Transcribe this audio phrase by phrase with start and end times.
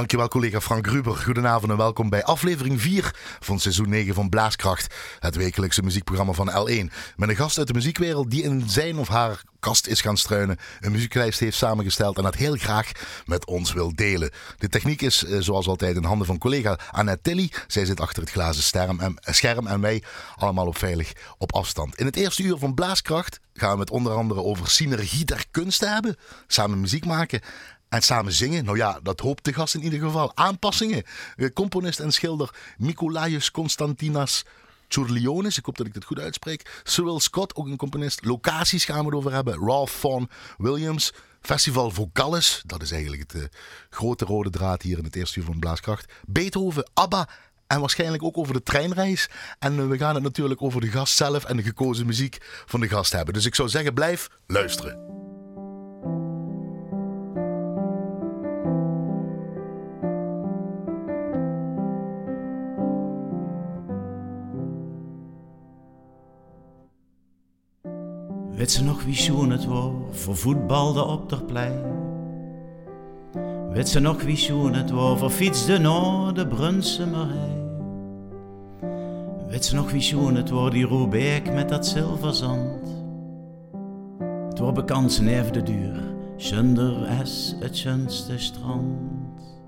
[0.00, 1.16] Dankjewel collega Frank Ruber.
[1.16, 4.94] Goedenavond en welkom bij aflevering 4 van seizoen 9 van Blaaskracht.
[5.18, 6.92] Het wekelijkse muziekprogramma van L1.
[7.16, 10.58] Met een gast uit de muziekwereld die in zijn of haar kast is gaan struinen.
[10.80, 12.92] Een muzieklijst heeft samengesteld en dat heel graag
[13.26, 14.30] met ons wil delen.
[14.58, 17.50] De techniek is eh, zoals altijd in handen van collega Annette Tilly.
[17.66, 20.02] Zij zit achter het glazen scherm en, scherm en wij
[20.36, 21.98] allemaal op veilig op afstand.
[21.98, 25.92] In het eerste uur van Blaaskracht gaan we het onder andere over synergie der kunsten
[25.92, 26.16] hebben.
[26.46, 27.40] Samen muziek maken
[27.90, 30.32] en samen zingen, nou ja, dat hoopt de gast in ieder geval.
[30.34, 31.04] Aanpassingen.
[31.54, 34.44] Componist en schilder Mikolaios Konstantinas
[34.88, 36.80] Tsourlionis, ik hoop dat ik het goed uitspreek.
[36.82, 38.24] Cyril Scott, ook een componist.
[38.24, 39.58] Locaties gaan we het over hebben.
[39.58, 41.12] Ralph Vaughan Williams.
[41.40, 43.48] Festival Vocalis, dat is eigenlijk het uh,
[43.90, 46.12] grote rode draad hier in het eerste uur van Blaaskracht.
[46.26, 47.28] Beethoven, ABBA
[47.66, 49.28] en waarschijnlijk ook over de treinreis.
[49.58, 52.80] En uh, we gaan het natuurlijk over de gast zelf en de gekozen muziek van
[52.80, 53.34] de gast hebben.
[53.34, 55.19] Dus ik zou zeggen, blijf luisteren.
[68.70, 71.82] Weet ze nog wie schoen het was voor voetbalde op de plein?
[73.72, 77.56] Weet ze nog wie schoen het was voor fietsde naar de Brunsemerij?
[79.48, 83.04] Weet ze nog wie schoen het was die Roebeek met dat zilverzand?
[84.48, 86.02] Het wordt bekend neef de duur,
[86.36, 89.58] zonder es het schönste strand.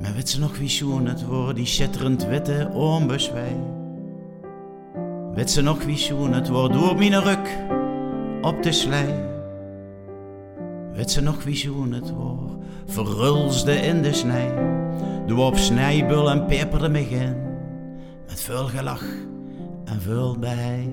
[0.00, 3.82] Maar weet ze nog wie schoen het was die schitterend witte oombeswij?
[5.34, 7.58] Weet ze nog wie schoen het wordt door mijn ruk
[8.40, 9.28] op de slij?
[10.92, 12.52] Weet ze nog wie schoen het wordt
[12.86, 14.52] verrulsde in de snij?
[15.26, 17.36] Doe op snijbul en peperde me in
[18.26, 19.04] met veel gelach
[19.84, 20.92] en veel bij.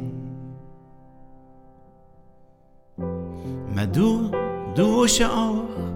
[3.74, 4.30] Maar doe,
[4.74, 5.90] doe je ouder.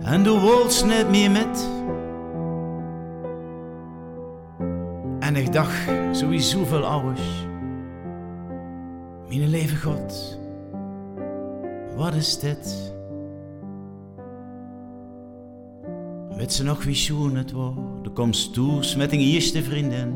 [0.00, 1.68] En doe wols niet meer met
[5.30, 7.46] En ik dacht, sowieso veel ouders.
[9.28, 10.38] Mijn leven God,
[11.96, 12.92] wat is dit?
[16.36, 17.74] Weet ze nog wie schoen het was?
[18.02, 20.14] De komst toes met een eerste vriendin.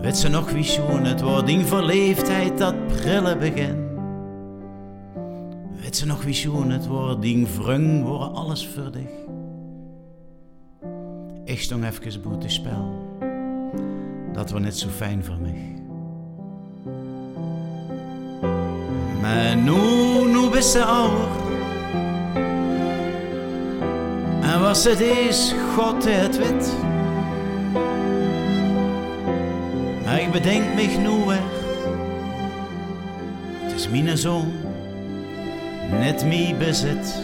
[0.00, 1.44] Weet ze nog wie schoen het was?
[1.44, 3.76] Die verleefdheid dat prille begin.
[5.80, 7.20] Weet ze nog wie schoen het was?
[7.20, 9.08] Die vrung worden alles verdig.
[11.44, 13.03] Ik stond even boete spel
[14.34, 15.82] dat was net zo fijn voor mij.
[19.20, 21.28] Maar nu, nu bist ze ouder.
[24.42, 26.72] En was het is God het wit.
[30.04, 31.52] Maar ik bedenk mich nu weer.
[33.62, 34.52] Het is mijn zoon,
[35.90, 37.22] net mij bezit.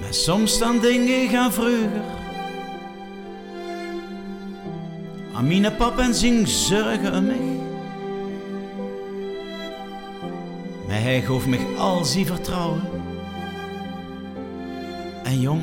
[0.00, 2.17] Maar soms dan dingen gaan vroeger
[5.38, 7.60] Amine pap en zing zorgen om mij.
[10.86, 12.80] Maar hij gaf mij al zijn vertrouwen.
[15.24, 15.62] En jong,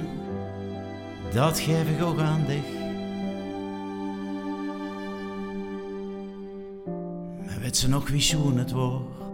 [1.34, 2.74] dat geef ik ook aan dich.
[7.46, 9.25] Maar weet ze nog wie schoen het wordt?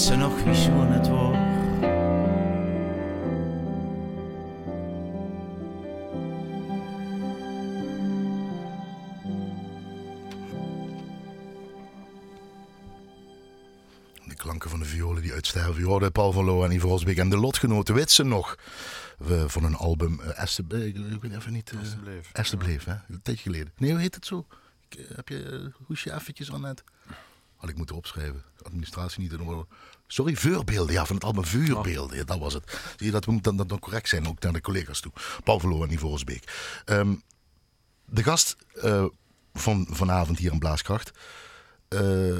[0.00, 1.36] Ze nog wie schoon het wordt.
[14.24, 15.80] De klanken van de violen die uitsterven.
[15.80, 18.56] Je hoorde Paul van Loo en Ivo Rosbeek en de lotgenoten weten nog.
[19.18, 21.72] We, van een album uh, Esther, ik weet even niet.
[21.72, 21.80] Uh,
[22.32, 22.84] Esther Bleef.
[22.84, 22.94] hè?
[23.08, 23.72] Een tijdje geleden.
[23.76, 24.46] Nee, hoe heet het zo?
[24.88, 26.84] Ik, uh, heb je hoesje eventjes aan het?
[27.56, 28.42] Had ik moeten opschrijven.
[28.62, 29.66] Administratie niet in orde.
[30.06, 30.94] Sorry, vuurbeelden.
[30.94, 32.26] Ja, van het album Vuurbeelden.
[32.26, 32.80] Dat was het.
[32.96, 35.12] Zie je, dat moet dan, dan correct zijn, ook naar de collega's toe.
[35.44, 36.18] Verloor en Ivo.
[36.86, 37.22] Um,
[38.04, 39.04] de gast uh,
[39.54, 41.10] van vanavond hier in Blaaskracht...
[41.88, 42.38] Uh,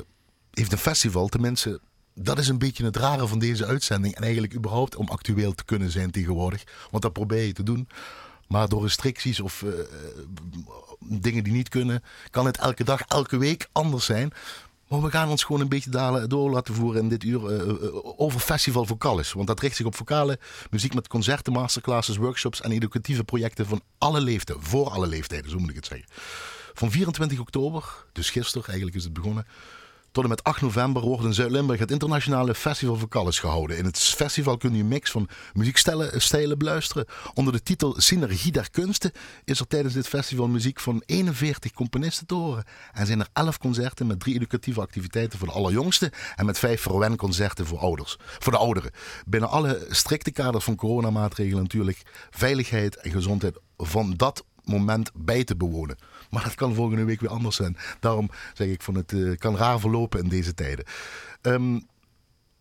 [0.51, 1.81] heeft een festival, tenminste...
[2.15, 4.15] Dat is een beetje het rare van deze uitzending.
[4.15, 6.65] En eigenlijk überhaupt om actueel te kunnen zijn tegenwoordig.
[6.91, 7.89] Want dat probeer je te doen.
[8.49, 9.73] Maar door restricties of uh,
[11.01, 12.03] dingen die niet kunnen...
[12.31, 14.33] kan het elke dag, elke week anders zijn.
[14.89, 18.41] Maar we gaan ons gewoon een beetje door laten voeren in dit uur uh, over
[18.41, 19.33] Festival Vocalis.
[19.33, 20.39] Want dat richt zich op vocale
[20.71, 24.65] muziek met concerten, masterclasses, workshops en educatieve projecten van alle leeftijden.
[24.65, 26.09] Voor alle leeftijden, zo moet ik het zeggen.
[26.75, 29.47] Van 24 oktober, dus gisteren eigenlijk is het begonnen,
[30.17, 33.77] Tot en met 8 november wordt in Zuid-Limburg het internationale Festival van Callis gehouden.
[33.77, 37.07] In het festival kun je een mix van muziekstijlen beluisteren.
[37.35, 39.13] Onder de titel Synergie der Kunsten
[39.45, 42.65] is er tijdens dit festival muziek van 41 componisten te horen.
[42.93, 46.81] En zijn er 11 concerten met drie educatieve activiteiten voor de allerjongsten en met vijf
[46.81, 48.91] verwenconcerten voor ouders, voor de ouderen.
[49.27, 55.57] Binnen alle strikte kaders van coronamaatregelen natuurlijk veiligheid en gezondheid van dat moment bij te
[55.57, 55.99] bewonen.
[56.31, 57.77] Maar dat kan volgende week weer anders zijn.
[58.01, 60.85] Daarom zeg ik van het uh, kan raar verlopen in deze tijden.
[61.43, 61.87] Um,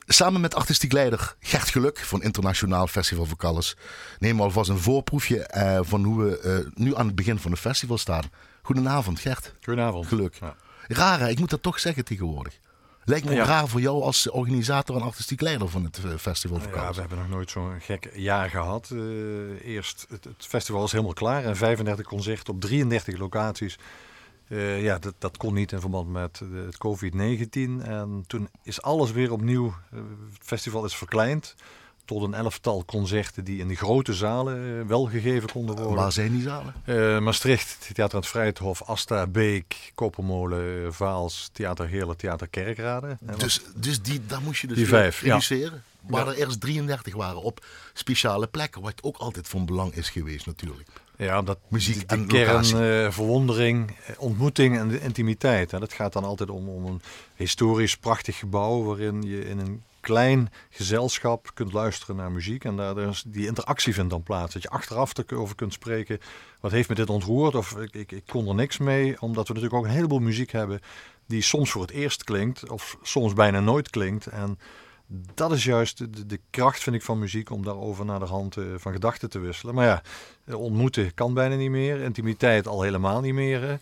[0.06, 3.78] samen met artistiek leider Gert Geluk van Internationaal Festival voor Calles
[4.20, 7.52] nemen we alvast een voorproefje uh, van hoe we uh, nu aan het begin van
[7.52, 8.24] het festival staan.
[8.62, 9.54] Goedenavond Gert.
[9.62, 10.08] Goedenavond.
[10.08, 10.38] Geluk.
[10.40, 10.56] Ja.
[10.88, 12.60] Raar, ik moet dat toch zeggen tegenwoordig.
[13.06, 13.44] Lijkt me ja.
[13.44, 16.60] raar voor jou als organisator en artistiek leider van het festival.
[16.74, 18.90] Ja, we hebben nog nooit zo'n gek jaar gehad.
[18.94, 23.78] Uh, eerst, het, het, festival is helemaal klaar en 35 concerten op 33 locaties.
[24.48, 27.84] Uh, ja, dat, dat kon niet in verband met het COVID-19.
[27.84, 29.66] En toen is alles weer opnieuw.
[29.66, 30.00] Uh,
[30.34, 31.56] het festival is verkleind
[32.06, 35.96] tot een elftal concerten die in de grote zalen uh, wel gegeven konden worden.
[35.96, 36.74] Waar zijn die zalen?
[36.86, 43.18] Uh, Maastricht, Theater aan het Vrijthof, Asta, Beek, Kopermolen, Vaals, Theater Heerlen, Theater Kerkrade.
[43.38, 45.84] Dus, dus die, daar moest je dus die vijf, reduceren?
[46.02, 46.12] Ja.
[46.12, 50.46] Waar er eerst 33 waren op speciale plekken, wat ook altijd van belang is geweest
[50.46, 50.90] natuurlijk.
[51.18, 55.72] Ja, dat muziek de, de kern, uh, verwondering, ontmoeting en de intimiteit.
[55.72, 55.80] Hè.
[55.80, 57.02] Dat gaat dan altijd om, om een
[57.36, 62.64] historisch prachtig gebouw waarin je in een klein gezelschap kunt luisteren naar muziek.
[62.64, 64.54] En daar dus die interactie vindt dan plaats.
[64.54, 66.20] Dat je achteraf erover kunt spreken.
[66.60, 67.56] Wat heeft me dit ontroerd?
[67.56, 69.22] Of ik, ik, ik kon er niks mee.
[69.22, 70.80] Omdat we natuurlijk ook een heleboel muziek hebben.
[71.28, 72.70] Die soms voor het eerst klinkt.
[72.70, 74.26] Of soms bijna nooit klinkt.
[74.26, 74.60] En
[75.34, 77.50] dat is juist de, de kracht, vind ik, van muziek.
[77.50, 79.76] Om daarover naar de hand uh, van gedachten te wisselen.
[79.76, 79.86] Maar
[80.46, 82.02] ja, ontmoeten kan bijna niet meer.
[82.02, 83.80] Intimiteit al helemaal niet meer.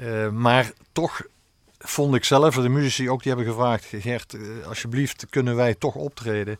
[0.00, 1.22] Uh, maar toch
[1.84, 5.94] vond ik zelf, de muzici ook, die hebben gevraagd: Gert, eh, alsjeblieft, kunnen wij toch
[5.94, 6.56] optreden?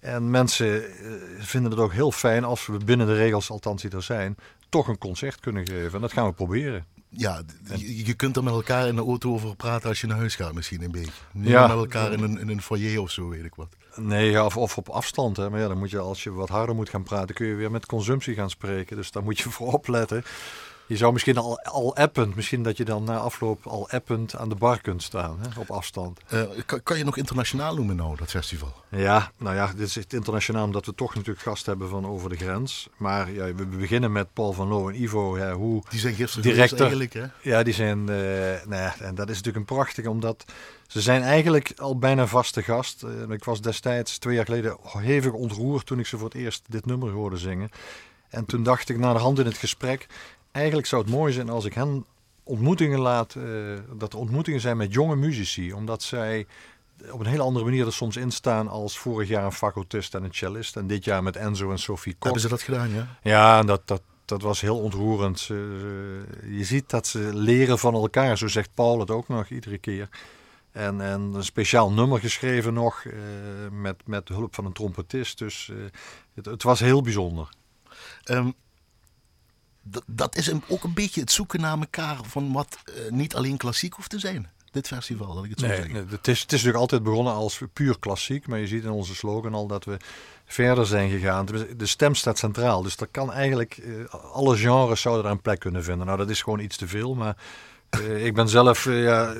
[0.00, 3.90] En mensen eh, vinden het ook heel fijn als we binnen de regels, althans die
[3.90, 4.36] er zijn,
[4.68, 5.92] toch een concert kunnen geven.
[5.92, 6.84] En dat gaan we proberen.
[7.08, 7.42] Ja,
[7.74, 10.34] je, je kunt er met elkaar in de auto over praten als je naar huis
[10.34, 11.22] gaat, misschien een beetje.
[11.32, 11.66] Niet ja.
[11.66, 13.68] met elkaar in een, in een foyer of zo, weet ik wat.
[13.96, 15.36] Nee, of, of op afstand.
[15.36, 15.50] Hè.
[15.50, 17.70] Maar ja, dan moet je, als je wat harder moet gaan praten, kun je weer
[17.70, 18.96] met consumptie gaan spreken.
[18.96, 20.24] Dus daar moet je voor opletten.
[20.86, 24.48] Je zou misschien al, al append, misschien dat je dan na afloop al append aan
[24.48, 26.20] de bar kunt staan, hè, op afstand.
[26.32, 28.72] Uh, kan, kan, je nog internationaal noemen nou, dat festival?
[28.88, 32.28] Ja, nou ja, dit is het internationaal omdat we toch natuurlijk gast hebben van over
[32.28, 32.88] de grens.
[32.96, 35.52] Maar ja, we beginnen met Paul van Loo en Ivo.
[35.52, 37.26] Hoe die zijn gisteren directer, eigenlijk, hè?
[37.42, 40.44] Ja, die zijn, uh, nou ja, en dat is natuurlijk een prachtig, omdat
[40.86, 43.02] ze zijn eigenlijk al bijna vaste gast.
[43.02, 46.62] Uh, ik was destijds, twee jaar geleden, hevig ontroerd toen ik ze voor het eerst
[46.68, 47.70] dit nummer hoorde zingen.
[48.28, 50.06] En toen dacht ik na de hand in het gesprek,
[50.54, 52.04] eigenlijk zou het mooi zijn als ik hen
[52.42, 53.44] ontmoetingen laat, uh,
[53.96, 56.46] dat er ontmoetingen zijn met jonge muzici, omdat zij
[57.10, 60.24] op een hele andere manier er soms in staan als vorig jaar een facotist en
[60.24, 62.22] een cellist en dit jaar met Enzo en Sophie Kok.
[62.22, 63.06] Hebben ze dat gedaan, ja?
[63.22, 65.48] Ja, dat, dat, dat was heel ontroerend.
[65.50, 65.58] Uh,
[66.58, 70.08] je ziet dat ze leren van elkaar, zo zegt Paul het ook nog iedere keer.
[70.72, 73.12] En, en een speciaal nummer geschreven nog, uh,
[73.70, 75.38] met, met hulp van een trompetist.
[75.38, 75.72] Dus
[76.34, 77.48] het, het, was heel bijzonder.
[78.24, 78.54] Um,
[80.06, 83.94] dat is ook een beetje het zoeken naar elkaar van wat uh, niet alleen klassiek
[83.94, 84.48] hoeft te zijn.
[84.70, 85.94] Dit festival, dat ik het zo nee, zeggen.
[85.94, 88.46] Nee, het, is, het is natuurlijk altijd begonnen als puur klassiek.
[88.46, 89.96] Maar je ziet in onze slogan al dat we
[90.44, 91.46] verder zijn gegaan.
[91.76, 92.82] De stem staat centraal.
[92.82, 96.06] Dus dat kan eigenlijk, uh, alle genres zouden daar een plek kunnen vinden.
[96.06, 97.14] Nou, dat is gewoon iets te veel.
[97.14, 97.36] Maar
[98.00, 99.34] uh, ik ben zelf, uh, ja,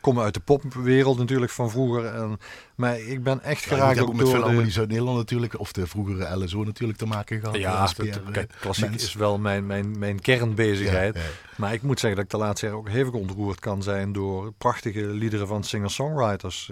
[0.00, 2.04] kom uit de popwereld natuurlijk van vroeger.
[2.04, 2.38] En,
[2.74, 5.58] maar ik ben echt ja, geraakt ook met veel harmonies uit Nederland natuurlijk.
[5.58, 7.56] Of de vroegere LSO natuurlijk te maken gehad.
[7.56, 9.02] Ja, dat, kijk, klassiek mens.
[9.02, 11.14] is wel mijn, mijn, mijn kernbezigheid.
[11.14, 11.28] Ja, ja.
[11.56, 14.52] Maar ik moet zeggen dat ik de laatste jaren ook hevig ontroerd kan zijn door
[14.52, 16.70] prachtige liederen van singer-songwriters.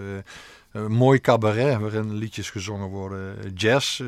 [0.73, 3.53] Uh, mooi cabaret waarin liedjes gezongen worden.
[3.55, 4.03] Jazz.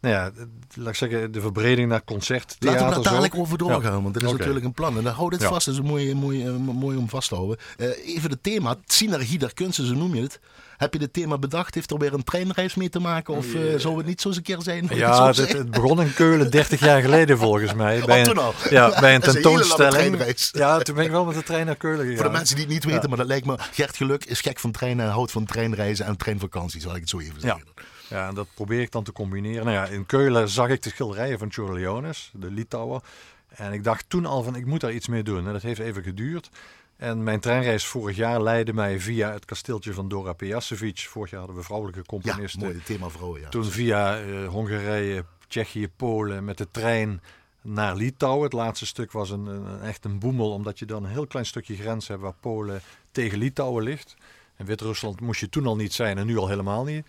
[0.00, 0.30] Nou ja,
[0.74, 2.56] laat ik zeggen, de verbreding naar concert.
[2.58, 4.02] Laten we daar dadelijk over doorgaan, ja.
[4.02, 4.38] want dat is okay.
[4.38, 4.96] natuurlijk een plan.
[4.96, 5.48] En dan hou dit ja.
[5.48, 7.58] vast, dat is mooi, mooi, mooi om vast te houden.
[7.76, 10.40] Uh, even het thema, synergie der kunsten, zo noem je het.
[10.76, 11.74] Heb je dit thema bedacht?
[11.74, 13.34] Heeft er weer een treinreis mee te maken?
[13.34, 14.88] Of uh, zou het niet zo eens een keer zijn?
[14.94, 18.00] Ja, het, het, begon in Keulen 30 jaar geleden volgens mij.
[18.06, 20.20] Bij een, ja, bij een tentoonstelling.
[20.20, 22.16] Een ja, toen ben ik wel met de trein naar Keulen gegaan.
[22.16, 23.08] Voor de mensen die het niet weten, ja.
[23.08, 23.56] maar dat lijkt me...
[23.72, 27.08] Gert Geluk is gek van treinen en houdt van treinreizen en treinvakanties, zal ik het
[27.08, 27.62] zo even zeggen.
[27.76, 27.82] Ja.
[28.08, 29.64] Ja, en dat probeer ik dan te combineren.
[29.64, 33.00] Nou ja, in Keulen zag ik de schilderijen van Chorleones, de Litouwen.
[33.48, 35.46] En ik dacht toen al van, ik moet daar iets mee doen.
[35.46, 36.50] En dat heeft even geduurd.
[36.96, 40.98] En mijn treinreis vorig jaar leidde mij via het kasteeltje van Dora Pejacevic.
[40.98, 42.60] Vorig jaar hadden we vrouwelijke componisten.
[42.60, 43.48] Ja, mooi, thema vrouwen, ja.
[43.48, 47.22] Toen via uh, Hongarije, Tsjechië, Polen met de trein
[47.62, 48.44] naar Litouwen.
[48.44, 51.46] Het laatste stuk was een, een, echt een boemel, omdat je dan een heel klein
[51.46, 54.16] stukje grens hebt waar Polen tegen Litouwen ligt.
[54.58, 57.06] In Wit-Rusland moest je toen al niet zijn en nu al helemaal niet.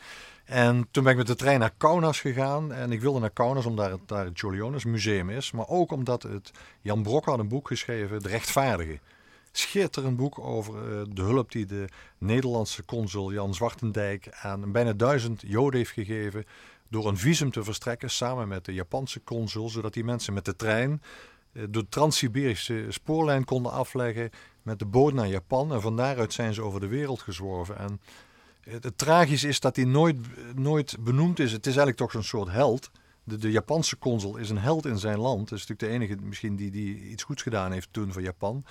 [0.47, 2.73] En toen ben ik met de trein naar Kaunas gegaan.
[2.73, 5.51] En ik wilde naar Kaunas omdat het, daar het Jolionis museum is.
[5.51, 6.51] Maar ook omdat het,
[6.81, 8.99] Jan Brok had een boek geschreven, De Rechtvaardige.
[9.51, 15.41] Schitterend boek over uh, de hulp die de Nederlandse consul Jan Zwartendijk aan bijna duizend
[15.45, 16.45] Joden heeft gegeven.
[16.89, 19.69] Door een visum te verstrekken samen met de Japanse consul.
[19.69, 21.01] Zodat die mensen met de trein
[21.51, 24.29] uh, de Trans-Siberische spoorlijn konden afleggen
[24.61, 25.73] met de boot naar Japan.
[25.73, 27.77] En van daaruit zijn ze over de wereld gezworven.
[27.77, 27.99] En
[28.69, 30.17] het tragisch is dat hij nooit,
[30.55, 31.51] nooit benoemd is.
[31.51, 32.91] Het is eigenlijk toch zo'n soort held.
[33.23, 35.49] De, de, Japanse consul is een held in zijn land.
[35.49, 38.65] Dat is natuurlijk de enige misschien die, die iets goeds gedaan heeft toen voor Japan.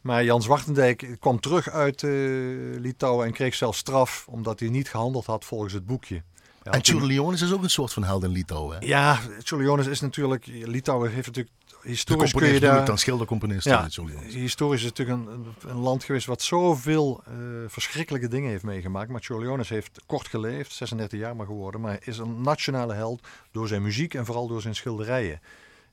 [0.00, 4.88] Maar Jan Zwartendijk kwam terug uit uh, Litouwen en kreeg zelfs straf omdat hij niet
[4.88, 6.22] gehandeld had volgens het boekje.
[6.62, 8.86] En Churlionis is ook een soort van held in Litouwen.
[8.86, 10.46] Ja, Churlionis is natuurlijk.
[10.46, 12.84] Litouwen heeft natuurlijk historisch kun je daar...
[12.84, 13.64] dan schildercomponist.
[13.64, 13.88] Ja,
[14.28, 17.34] historisch is het natuurlijk een, een, land geweest wat zoveel uh,
[17.66, 19.10] verschrikkelijke dingen heeft meegemaakt.
[19.10, 21.80] Maar Cholionis heeft kort geleefd, 36 jaar maar geworden.
[21.80, 25.40] Maar is een nationale held door zijn muziek en vooral door zijn schilderijen.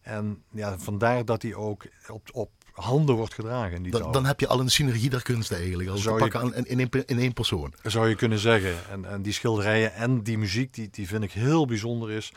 [0.01, 3.75] En ja, vandaar dat hij ook op, op handen wordt gedragen.
[3.75, 5.89] In die dan, dan, heb je al een synergie der kunsten eigenlijk.
[5.89, 7.73] Als zou pakken je, in, één, in één persoon.
[7.83, 8.73] Zou je kunnen zeggen.
[8.89, 12.31] En, en die schilderijen en die muziek, die, die vind ik heel bijzonder is.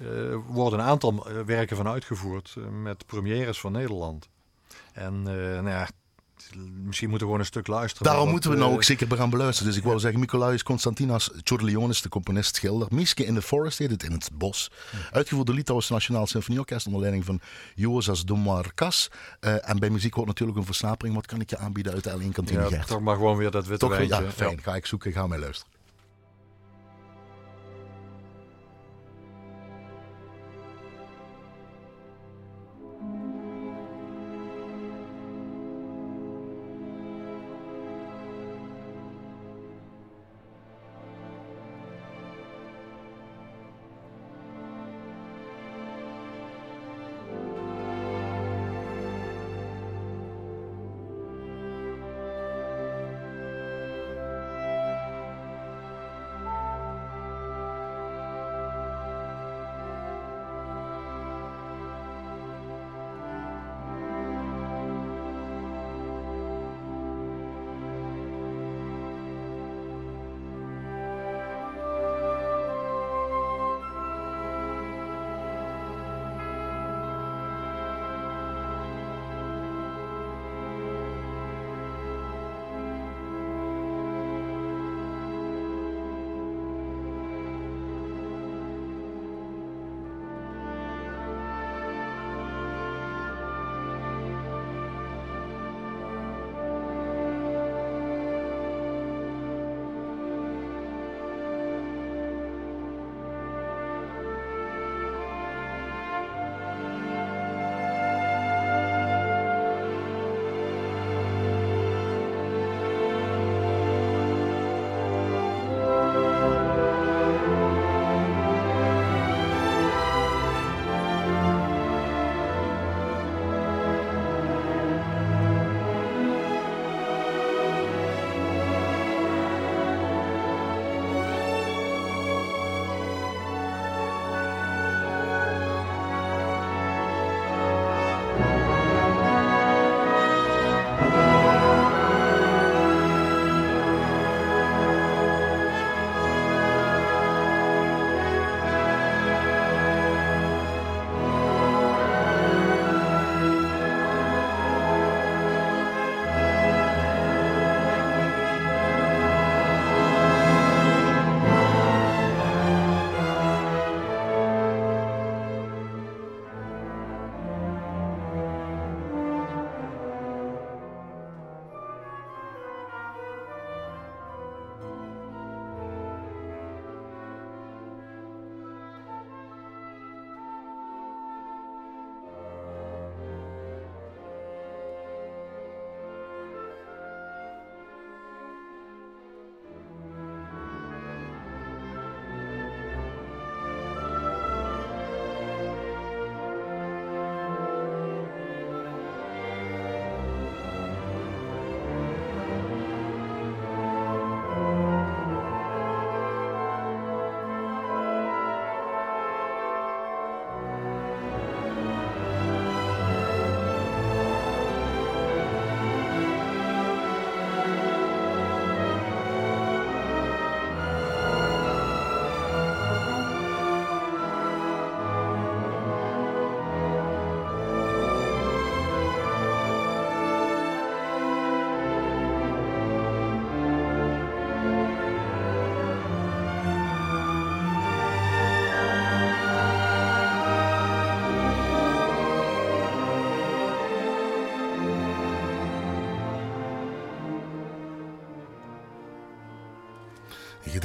[0.00, 4.28] Uh, worden een aantal eh, werken van uitgevoerd uh, met premières van Nederland.
[4.92, 5.88] En nou ja,
[6.84, 8.06] misschien moeten we gewoon een stuk luisteren.
[8.06, 9.72] Daarom moeten we nou ook zeker gaan beluisteren.
[9.72, 12.88] Dus ik wil zeggen, Nicolaus Constantinas Chorleonis, de componist, schilder.
[12.90, 14.70] Miske in the Forest heet het, in het bos.
[15.10, 17.40] Uitgevoerd door Litouwse Nationaal Symfonieorkest onder leiding van
[17.74, 19.10] Jozas Domarkas.
[19.40, 21.14] Uh, en bij muziek wordt natuurlijk een versnapering.
[21.14, 23.66] Wat kan ik je aanbieden uit de L1 kantine ja, Toch maar gewoon weer dat
[23.66, 24.62] witte toch, Ja, fijn.
[24.62, 25.77] Ga ik zoeken, ga mij luisteren.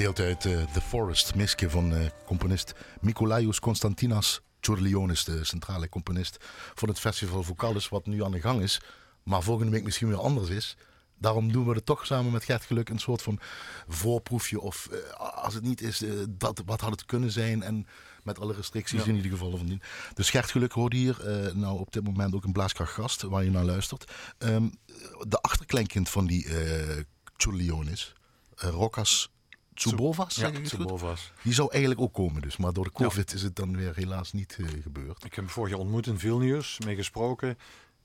[0.03, 1.93] Gedeeld uit The Forest, Miske van
[2.25, 6.38] componist Mikolaios Konstantinas Tjourlionis, de centrale componist
[6.74, 8.81] van het festival Vocalis, wat nu aan de gang is,
[9.24, 10.77] maar volgende week misschien weer anders is.
[11.17, 13.39] Daarom doen we er toch samen met Gert Geluk een soort van
[13.88, 14.62] voorproefje.
[14.62, 17.63] Of uh, als het niet is, uh, dat, wat had het kunnen zijn?
[17.63, 17.88] En
[18.24, 19.81] met alle restricties in ieder geval van.
[20.13, 23.51] Dus Gert Geluk hoort hier uh, nou op dit moment ook een blaaskrachtgast waar je
[23.51, 24.12] naar luistert.
[24.38, 24.72] Um,
[25.27, 27.01] de achterkleinkind van die uh,
[28.55, 29.31] Rokas
[29.74, 31.32] Tsubovas, ja, Tsubovas.
[31.42, 34.32] Die zou eigenlijk ook komen dus, maar door de covid is het dan weer helaas
[34.32, 35.18] niet uh, gebeurd.
[35.18, 37.58] Ik heb hem vorig jaar ontmoet in Vilnius, mee gesproken.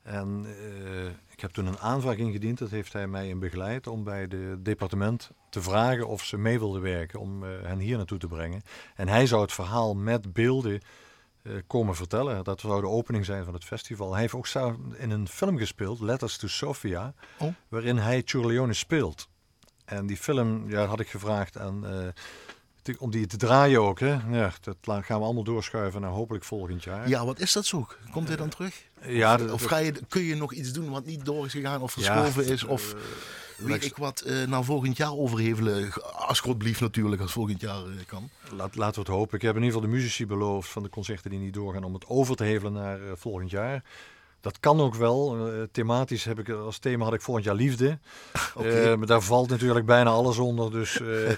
[0.03, 4.05] En uh, ik heb toen een aanvraag ingediend, dat heeft hij mij in begeleid, om
[4.05, 8.19] bij het departement te vragen of ze mee wilden werken, om uh, hen hier naartoe
[8.19, 8.63] te brengen.
[8.95, 10.81] En hij zou het verhaal met beelden
[11.67, 12.45] komen vertellen.
[12.45, 14.13] Dat zou de opening zijn van het festival.
[14.13, 14.49] Hij heeft ook
[14.97, 17.55] in een film gespeeld, Letters to Sofia, oh.
[17.69, 19.29] waarin hij Ciurleone speelt.
[19.89, 21.85] En die film ja, had ik gevraagd aan,
[22.87, 24.01] uh, om die te draaien ook.
[24.01, 24.19] Hè?
[24.31, 27.09] Ja, dat gaan we allemaal doorschuiven naar hopelijk volgend jaar.
[27.09, 27.87] Ja, wat is dat zo?
[28.11, 28.87] Komt hij dan terug?
[29.03, 31.81] Ja, of, of ga je, kun je nog iets doen wat niet door is gegaan
[31.81, 32.65] of verschoven is?
[32.65, 35.93] Of uh, weet ik wat naar volgend jaar overhevelen?
[36.13, 38.31] Als God blieft natuurlijk, als volgend jaar kan.
[38.51, 39.37] Laat, laten we het hopen.
[39.37, 41.95] Ik heb in ieder geval de muzici beloofd van de concerten die niet doorgaan om
[41.95, 43.83] het over te hevelen naar volgend jaar.
[44.49, 45.49] Dat kan ook wel.
[45.49, 47.99] Uh, thematisch heb ik als thema had ik volgend jaar liefde.
[48.55, 48.93] Okay.
[48.93, 50.71] Uh, maar daar valt natuurlijk bijna alles onder.
[50.71, 51.31] Dus, uh,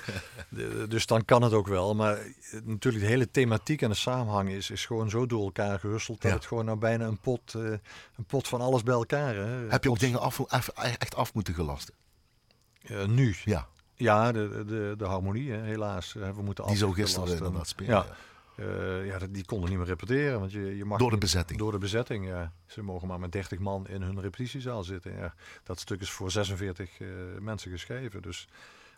[0.88, 1.94] dus dan kan het ook wel.
[1.94, 2.18] Maar
[2.64, 6.22] natuurlijk de hele thematiek en de samenhang is, is gewoon zo door elkaar gehusteld.
[6.22, 9.34] Dat het gewoon nou bijna een pot, een pot van alles bij elkaar.
[9.34, 9.68] Hè.
[9.68, 11.94] Heb je ook dingen af, echt af moeten gelasten?
[13.06, 13.36] nu?
[13.44, 13.66] Ja.
[13.94, 16.12] Ja, de, de, de harmonie, hè, helaas.
[16.12, 17.94] We moeten Die zo gisteren inderdaad spelen.
[17.94, 18.06] Ja.
[18.60, 20.40] Uh, ja, die konden niet meer repeteren.
[20.40, 21.58] Want je, je mag door de bezetting?
[21.58, 22.52] Door de bezetting, ja.
[22.66, 25.16] Ze mogen maar met 30 man in hun repetitiezaal zitten.
[25.16, 25.34] Ja.
[25.62, 27.08] Dat stuk is voor 46 uh,
[27.40, 28.22] mensen geschreven.
[28.22, 28.48] Dus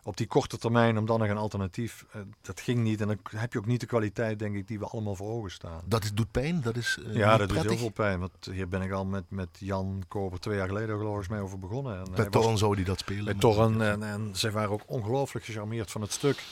[0.03, 3.01] op die korte termijn om dan nog een alternatief, uh, dat ging niet.
[3.01, 5.51] En dan heb je ook niet de kwaliteit, denk ik, die we allemaal voor ogen
[5.51, 5.81] staan.
[5.85, 6.61] Dat is, doet pijn?
[6.61, 7.57] Dat is, ja, dat prettig.
[7.57, 8.19] doet heel veel pijn.
[8.19, 11.41] Want hier ben ik al met, met Jan Koper twee jaar geleden geloof ik mee
[11.41, 11.97] over begonnen.
[11.97, 13.25] En bij Torren zou die dat spelen?
[13.25, 13.81] Bij Torren.
[13.81, 16.43] En, en zij waren ook ongelooflijk gecharmeerd van het stuk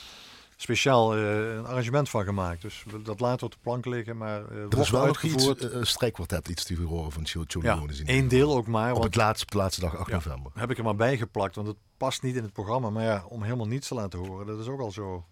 [0.61, 2.61] speciaal uh, een arrangement van gemaakt.
[2.61, 4.17] Dus dat laten op de plank liggen.
[4.17, 7.81] Maar uh, er is wel nog iets, uh, strijkkwartet, iets te horen van Joe Ja,
[8.05, 8.93] één deel ook maar.
[8.93, 10.51] Op, het laatste, de laatste dag 8 ja, november.
[10.55, 12.89] Heb ik er maar bij geplakt, want het past niet in het programma.
[12.89, 15.25] Maar ja, om helemaal niets te laten horen, dat is ook al zo.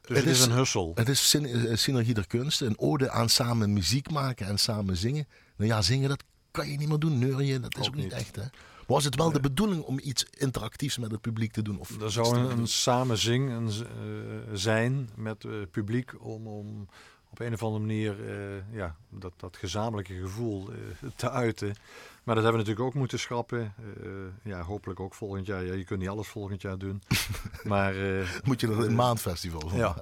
[0.00, 0.92] Dus het, het is, een hussel.
[0.94, 2.66] Het is syn synergie der kunsten.
[2.66, 5.26] Een ode aan samen muziek maken en samen zingen.
[5.56, 7.18] Nou ja, zingen dat kan je niet meer doen.
[7.18, 8.36] Neurien, dat is ook, ook niet echt.
[8.36, 8.42] Hè?
[8.86, 11.78] Was het wel de bedoeling om iets interactiefs met het publiek te doen?
[11.78, 16.88] Of er zou een, een samenzing een, uh, zijn met het uh, publiek om, om
[17.30, 20.68] op een of andere manier uh, ja, dat, dat gezamenlijke gevoel
[21.16, 21.74] te uiten.
[22.24, 23.74] Maar dat hebben we natuurlijk ook moeten schrappen.
[24.04, 24.10] Uh,
[24.42, 25.64] ja, hopelijk ook volgend jaar.
[25.64, 27.02] Ja, je kunt niet alles volgend jaar doen.
[27.64, 29.96] maar, uh, Moet je er een maandfestival van ja.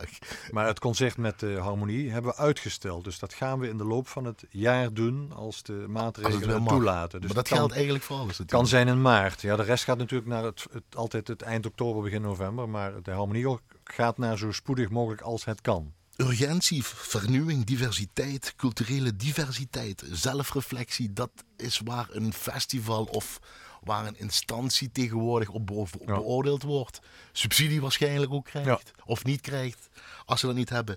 [0.50, 3.04] Maar het concert met de harmonie hebben we uitgesteld.
[3.04, 7.20] Dus dat gaan we in de loop van het jaar doen als de maatregelen toelaten.
[7.20, 8.40] Dus maar dat kan, geldt eigenlijk voor alles.
[8.46, 9.40] kan zijn in maart.
[9.40, 12.68] Ja, de rest gaat natuurlijk naar het, het, altijd het eind oktober, begin november.
[12.68, 19.16] Maar de harmonie gaat naar zo spoedig mogelijk als het kan urgentie, vernieuwing, diversiteit, culturele
[19.16, 23.40] diversiteit, zelfreflectie, dat is waar een festival of
[23.82, 25.66] waar een instantie tegenwoordig op,
[26.04, 27.00] beoordeeld wordt.
[27.32, 29.88] Subsidie waarschijnlijk ook krijgt of niet krijgt,
[30.24, 30.96] als ze dat niet hebben.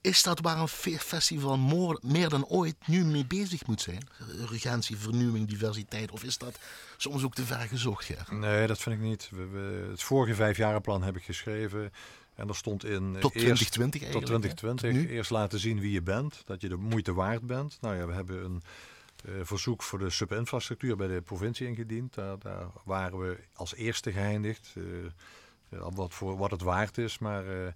[0.00, 1.58] Is dat waar een festival
[2.00, 4.08] meer dan ooit nu mee bezig moet zijn?
[4.40, 6.10] Urgentie, vernieuwing, diversiteit?
[6.10, 6.58] Of is dat
[6.96, 8.04] soms ook te ver gezocht?
[8.04, 8.26] Ger?
[8.30, 9.28] Nee, dat vind ik niet.
[9.30, 11.92] We, we, het vorige vijfjarenplan heb ik geschreven.
[12.34, 13.16] En er stond in.
[13.20, 15.10] Tot 2020 eerst, Tot 2020.
[15.10, 17.78] Eerst laten zien wie je bent, dat je de moeite waard bent.
[17.80, 18.62] Nou ja, we hebben een
[19.28, 22.14] uh, verzoek voor de subinfrastructuur bij de provincie ingediend.
[22.14, 24.74] Daar, daar waren we als eerste geëindigd.
[24.76, 24.84] Uh,
[25.68, 27.18] wat, voor, wat het waard is.
[27.18, 27.68] Maar uh,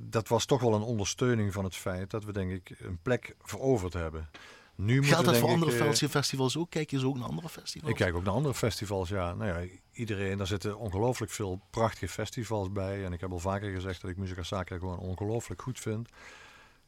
[0.00, 3.36] dat was toch wel een ondersteuning van het feit dat we, denk ik, een plek
[3.42, 4.30] veroverd hebben.
[4.76, 6.70] Nu Geldt dat voor andere ik, festivals ook?
[6.70, 7.90] Kijk je zo ook naar andere festivals?
[7.90, 9.34] Ik kijk ook naar andere festivals, ja.
[9.34, 13.04] Nou ja, iedereen, daar zitten ongelooflijk veel prachtige festivals bij.
[13.04, 16.08] En ik heb al vaker gezegd dat ik Musica Sacra gewoon ongelooflijk goed vind.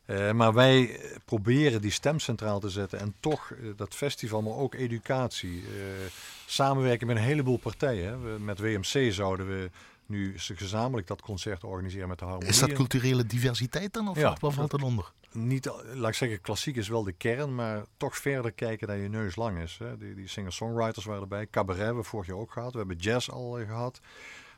[0.06, 4.54] Uh, maar wij proberen die stem centraal te zetten en toch uh, dat festival, maar
[4.54, 5.62] ook educatie.
[5.62, 5.66] Uh,
[6.46, 8.22] samenwerken met een heleboel partijen.
[8.22, 9.70] We, met WMC zouden we
[10.08, 12.48] nu gezamenlijk dat concert organiseren met de Harmonie.
[12.48, 14.08] Is dat culturele diversiteit dan?
[14.08, 15.12] Of ja, wat valt er onder?
[15.32, 19.08] Niet, laat ik zeggen, klassiek is wel de kern, maar toch verder kijken dat je
[19.08, 19.78] neus lang is.
[19.78, 19.98] Hè.
[19.98, 21.46] Die, die singer-songwriters waren erbij.
[21.46, 22.72] Cabaret hebben we vorig jaar ook gehad.
[22.72, 24.00] We hebben jazz al uh, gehad.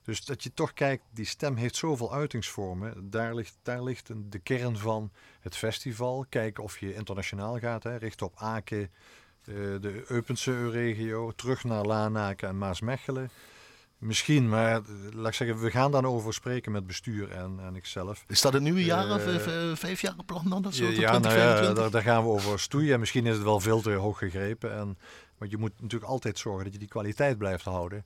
[0.03, 3.11] Dus dat je toch kijkt, die stem heeft zoveel uitingsvormen.
[3.11, 6.27] Daar ligt, daar ligt de kern van het festival.
[6.29, 7.83] Kijken of je internationaal gaat.
[7.83, 7.97] Hè.
[7.97, 11.33] Richt op Aken, uh, de Eupense regio.
[11.33, 13.31] Terug naar Lanaken en Maasmechelen.
[13.99, 14.83] Misschien, maar eh,
[15.13, 18.25] laat ik zeggen, we gaan dan over spreken met bestuur en, en ikzelf.
[18.27, 20.67] Is dat het nieuwe jaar of uh, vijf jaar plan dan?
[20.67, 23.01] Of zo, ja, nou ja daar, daar, gaan we over stoeien.
[23.01, 24.73] Misschien is het wel veel te hoog gegrepen.
[24.77, 24.99] En,
[25.39, 28.05] want je moet natuurlijk altijd zorgen dat je die kwaliteit blijft houden.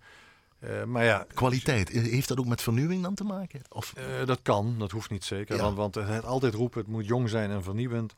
[0.64, 3.60] Uh, maar ja, Kwaliteit, heeft dat ook met vernieuwing dan te maken?
[3.68, 3.94] Of?
[3.98, 5.56] Uh, dat kan, dat hoeft niet zeker.
[5.56, 8.14] Want, want het altijd roepen, het moet jong zijn en vernieuwend.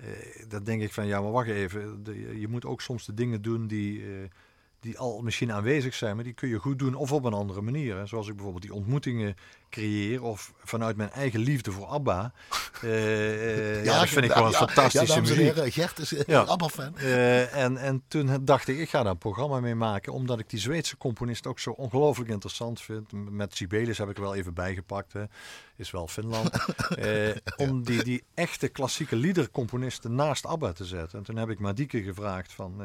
[0.00, 0.06] Uh,
[0.48, 2.04] dan denk ik van, ja, maar wacht even.
[2.04, 4.04] De, je moet ook soms de dingen doen die
[4.80, 7.60] die al misschien aanwezig zijn, maar die kun je goed doen of op een andere
[7.60, 7.96] manier.
[7.96, 8.06] Hè.
[8.06, 9.36] Zoals ik bijvoorbeeld die ontmoetingen
[9.70, 12.32] creëer of vanuit mijn eigen liefde voor ABBA.
[12.84, 15.72] Uh, ja, dat vind ik gewoon ja, fantastische ja, muziek.
[15.72, 16.40] Gert is ja.
[16.40, 16.94] ABBA-fan.
[16.96, 20.50] Uh, en, en toen dacht ik, ik ga daar een programma mee maken, omdat ik
[20.50, 23.12] die Zweedse componist ook zo ongelooflijk interessant vind.
[23.12, 25.24] Met Sibelius heb ik er wel even bijgepakt, hè.
[25.76, 26.50] is wel Finland.
[26.98, 31.18] uh, om die, die echte klassieke liedercomponisten naast ABBA te zetten.
[31.18, 32.82] En toen heb ik Madike gevraagd van,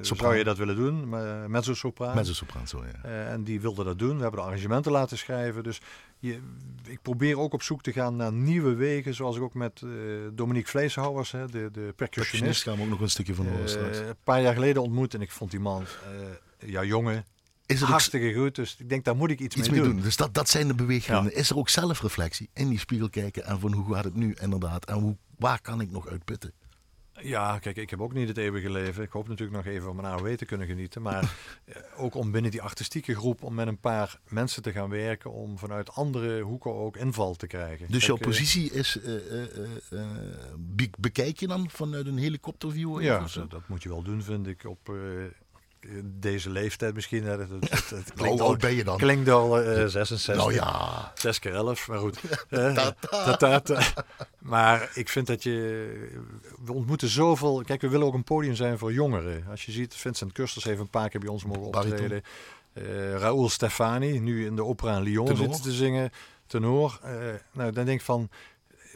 [0.00, 1.08] zou je dat willen doen?
[1.50, 2.14] Mezzo-sopraan.
[2.14, 3.08] Mezzo-sopraan, zo ja.
[3.08, 4.16] en die wilde dat doen.
[4.16, 5.62] We hebben de arrangementen laten schrijven.
[5.62, 5.80] Dus
[6.20, 6.40] je,
[6.86, 9.90] ik probeer ook op zoek te gaan naar nieuwe wegen, zoals ik ook met uh,
[10.32, 12.62] Dominique Vleeshouwers, hè, de, de percussionist.
[12.62, 15.20] gaan we ook nog een stukje van horen uh, Een paar jaar geleden ontmoet en
[15.20, 17.24] ik vond die man, uh, ja jongen,
[17.66, 18.54] is het hartstikke goed.
[18.54, 20.00] Dus ik denk, daar moet ik iets, mee, mee doen.
[20.00, 21.34] Dus dat, dat zijn de bewegingen.
[21.34, 24.84] Is er ook zelfreflectie in die spiegel kijken en van hoe gaat het nu inderdaad
[24.84, 26.52] en hoe, waar kan ik nog uitputten?
[27.22, 29.02] Ja, kijk, ik heb ook niet het eeuwige leven.
[29.02, 31.02] Ik hoop natuurlijk nog even van mijn AOW te kunnen genieten.
[31.02, 31.22] Maar
[31.64, 35.32] eh, ook om binnen die artistieke groep, om met een paar mensen te gaan werken,
[35.32, 37.86] om vanuit andere hoeken ook inval te krijgen.
[37.90, 40.02] Dus jouw eh, positie is, uh,
[40.98, 43.02] bekijk je dan vanuit een helikopterview?
[43.02, 44.92] Ja, dat, dat, moet je wel doen, vind ik, op
[46.04, 47.24] deze leeftijd misschien.
[47.24, 48.96] Het, het, het klinkt Hoe oud ben je dan?
[48.96, 50.36] Klinkt al uh, 66.
[50.36, 51.12] Nou ja.
[51.14, 52.18] 6 keer 11, maar goed.
[52.50, 52.88] uh,
[54.38, 55.88] maar ik vind dat je...
[56.64, 57.62] We ontmoeten zoveel...
[57.66, 59.44] Kijk, we willen ook een podium zijn voor jongeren.
[59.50, 62.22] Als je ziet, Vincent Kusters heeft een paar keer bij ons mogen optreden.
[62.74, 65.60] Uh, Raoul Stefani, nu in de opera in Lyon Tenor.
[65.60, 66.10] te zingen.
[66.46, 67.00] Tenor.
[67.04, 67.10] Uh,
[67.52, 68.28] nou, dan denk ik van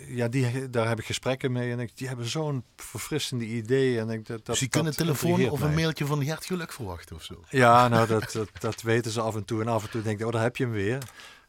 [0.08, 3.98] ja, die, daar heb ik gesprekken mee en ik, die hebben zo'n verfrissende ideeën.
[3.98, 6.72] En ik, dat, dat, dus je kunt een telefoon of een mailtje van Gert Geluk
[6.72, 7.44] verwachten of zo?
[7.48, 9.60] Ja, nou, dat, dat, dat, weten ze af en toe.
[9.60, 10.98] En af en toe denk ik, oh, daar heb je hem weer.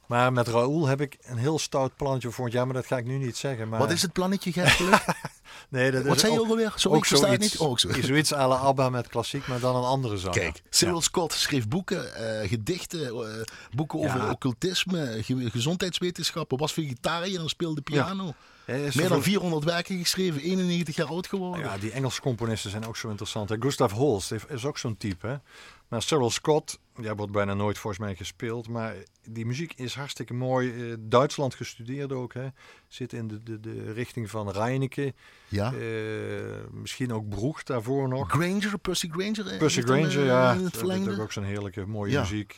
[0.05, 3.05] Maar met Raoul heb ik een heel stout plannetje voor Ja, maar dat ga ik
[3.05, 3.69] nu niet zeggen.
[3.69, 3.79] Maar...
[3.79, 4.79] Wat is het plannetje, Gert
[5.69, 6.73] nee, dat Wat zei je ook alweer?
[6.75, 7.59] Zo, ook zoiets, niet.
[7.59, 7.89] Ook zo.
[8.01, 10.39] Zoiets à la ABBA met klassiek, maar dan een andere zanger.
[10.39, 12.05] Kijk, Cyril Scott schreef boeken,
[12.41, 18.33] uh, gedichten, uh, boeken over occultisme, gezondheidswetenschappen, was vegetariër en speelde piano.
[18.65, 21.65] Meer dan 400 werken geschreven, 91 jaar oud geworden.
[21.65, 23.49] Ja, die Engelse componisten zijn ook zo interessant.
[23.49, 23.55] Hè.
[23.59, 25.27] Gustav Holst is ook zo'n type.
[25.27, 25.35] Hè.
[25.87, 28.67] Maar Cyril Scott, ja, wordt bijna nooit volgens mij gespeeld.
[28.69, 28.95] Maar
[29.29, 30.73] die muziek is hartstikke mooi.
[30.73, 32.33] Uh, Duitsland gestudeerd ook.
[32.33, 32.47] Hè.
[32.87, 35.13] Zit in de, de, de richting van Reineke.
[35.47, 35.73] Ja.
[35.73, 35.79] Uh,
[36.71, 38.29] misschien ook Broeg daarvoor nog.
[38.31, 39.57] Granger, Percy Granger.
[39.57, 40.53] Percy Granger, ja.
[40.55, 42.57] Dat is ook zo'n heerlijke mooie muziek.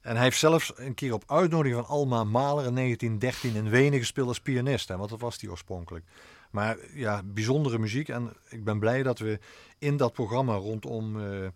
[0.00, 3.98] En hij heeft zelfs een keer op uitnodiging van Alma Mahler in 1913 in Wenen
[3.98, 4.88] gespeeld als pianist.
[4.88, 6.04] Hè, want dat was hij oorspronkelijk.
[6.50, 8.08] Maar ja, bijzondere muziek.
[8.08, 9.38] En ik ben blij dat we
[9.78, 11.46] in dat programma rondom uh,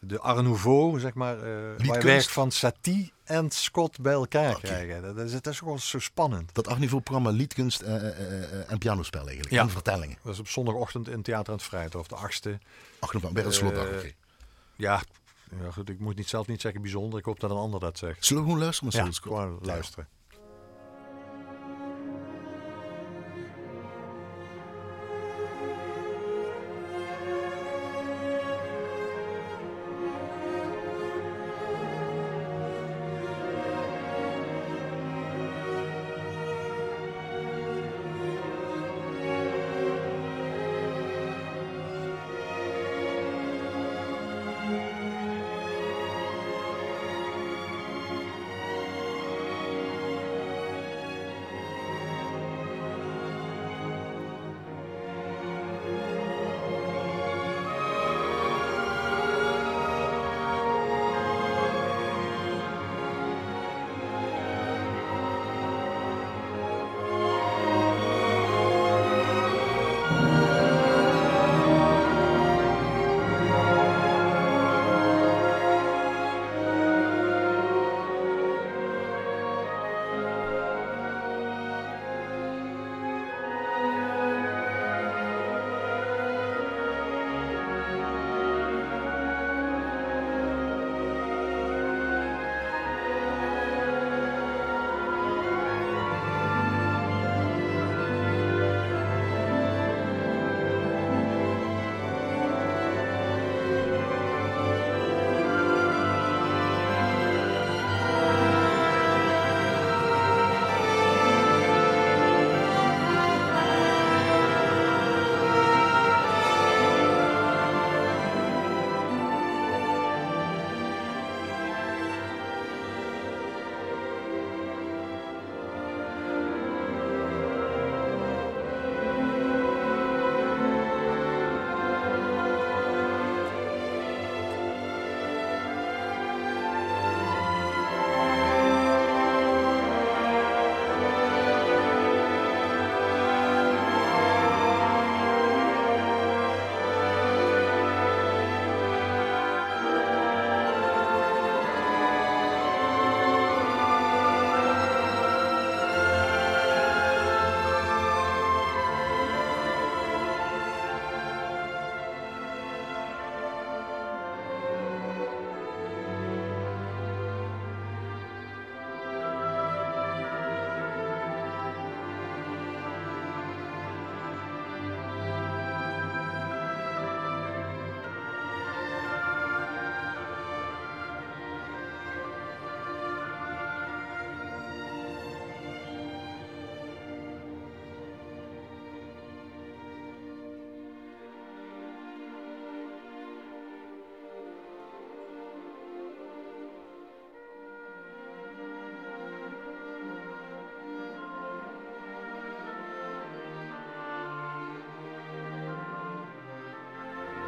[0.00, 4.60] de Art Nouveau, zeg maar, uh, waar werk van Satie en Scott bij elkaar okay.
[4.60, 5.02] krijgen.
[5.02, 6.54] Dat is, dat is gewoon zo spannend.
[6.54, 9.62] Dat Art Nouveau-programma liedkunst uh, en pianospel eigenlijk, ja.
[9.62, 10.18] en vertellingen.
[10.22, 12.58] Dat is op zondagochtend in Theater aan het Vrijthof, de 8e.
[12.98, 14.12] 8 november, bij het slotdag, oké.
[14.76, 15.02] Ja,
[15.62, 17.18] ja, goed, ik moet niet, zelf niet zeggen bijzonder.
[17.18, 18.24] Ik hoop dat een ander dat zegt.
[18.24, 19.04] Zullen we gewoon luisteren?
[19.04, 20.08] Ja, gewoon luisteren.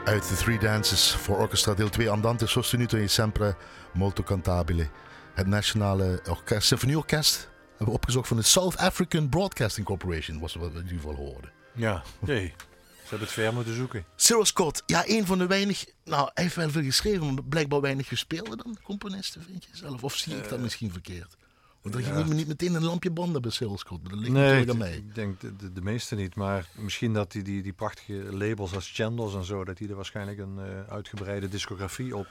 [0.08, 3.56] Uit de Three Dances voor Orchestra deel 2 Andante sostenuto e sempre
[3.92, 4.88] molto cantabile.
[5.34, 10.72] Het Nationale Orkest, Symfonieorkest hebben we opgezocht van de South African Broadcasting Corporation, was wat
[10.72, 11.52] we in ieder geval hoorden.
[11.72, 12.54] Ja, nee.
[12.56, 14.04] Ze hebben het ver moeten zoeken.
[14.16, 15.84] Cyril Scott, ja, een van de weinig.
[16.04, 20.02] Nou, hij heeft wel veel geschreven, maar blijkbaar weinig gespeelde dan componisten, vind je zelf?
[20.02, 21.36] Of zie ik dat misschien verkeerd?
[21.82, 24.02] Want ging je niet meteen een lampje banden bij.
[24.02, 24.96] Maar dat ligt natuurlijk aan mij.
[24.96, 26.34] Ik denk de, de, meeste niet.
[26.34, 29.94] Maar misschien dat die, die, die prachtige labels als Chandles en zo, dat die er
[29.94, 32.26] waarschijnlijk een uh, uitgebreide discografie op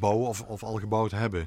[0.00, 1.40] bouwen of, of al gebouwd hebben.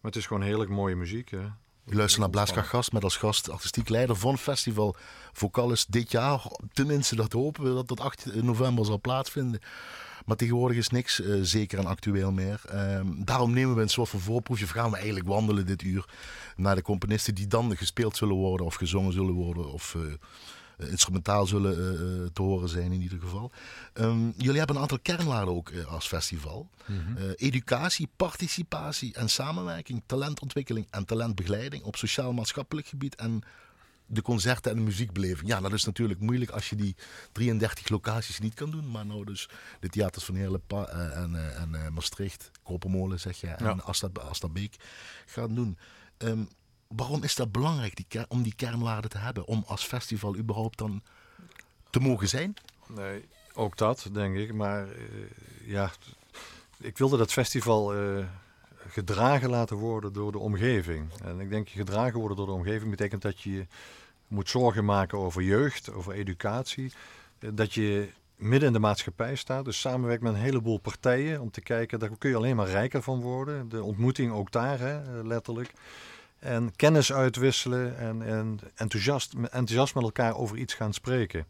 [0.00, 1.30] Maar het is gewoon heerlijk mooie muziek.
[1.30, 1.46] Hè?
[1.84, 4.96] U luistert naar Blaaska Gast met als gast artistiek leider van Festival
[5.32, 6.42] Vocalis dit jaar.
[6.72, 9.60] Tenminste, dat hopen we dat dat 8 november zal plaatsvinden.
[10.26, 12.60] Maar tegenwoordig is niks uh, zeker en actueel meer.
[12.72, 14.64] Uh, daarom nemen we een soort van voorproefje.
[14.64, 16.04] Of gaan we eigenlijk wandelen dit uur
[16.56, 19.72] naar de componisten die dan gespeeld zullen worden of gezongen zullen worden.
[19.72, 20.02] Of uh,
[20.88, 23.50] instrumentaal zullen uh, te horen zijn in ieder geval.
[23.94, 26.68] Um, jullie hebben een aantal kernwaarden ook uh, als festival.
[26.86, 27.16] Mm -hmm.
[27.36, 33.42] educatie, participatie en samenwerking, talentontwikkeling en talentbegeleiding op sociaal-maatschappelijk gebied en
[34.06, 35.48] de concerten en de muziekbeleving.
[35.48, 36.96] Ja, dat is natuurlijk moeilijk als je die
[37.32, 38.90] 33 locaties niet kan doen.
[38.90, 39.48] Maar nou dus
[39.80, 40.62] de theaters van Heerlen
[41.14, 44.20] en, en, Maastricht, Kopermolen zeg je, en ja.
[44.28, 44.76] Astabeek
[45.26, 45.78] gaan doen.
[46.18, 46.48] Um,
[46.96, 49.46] waarom is dat belangrijk die om die kernwaarden te hebben?
[49.46, 51.02] Om als festival überhaupt dan
[51.90, 52.54] te mogen zijn?
[52.86, 53.24] Nee,
[53.54, 54.54] ook dat denk ik.
[54.54, 54.96] Maar uh,
[55.64, 55.90] ja,
[56.78, 58.24] ik wilde dat festival uh,
[58.88, 61.12] gedragen laten worden door de omgeving.
[61.22, 63.66] En ik denk gedragen worden door de omgeving betekent dat je
[64.28, 66.92] moet zorgen maken over jeugd, over educatie.
[67.40, 69.64] Uh, dat je midden in de maatschappij staat.
[69.64, 73.02] Dus samenwerkt met een heleboel partijen om te kijken, daar kun je alleen maar rijker
[73.02, 73.68] van worden.
[73.68, 75.72] De ontmoeting ook daar, hè, letterlijk.
[76.40, 81.46] En kennis uitwisselen en, en enthousiast, enthousiast met elkaar over iets gaan spreken.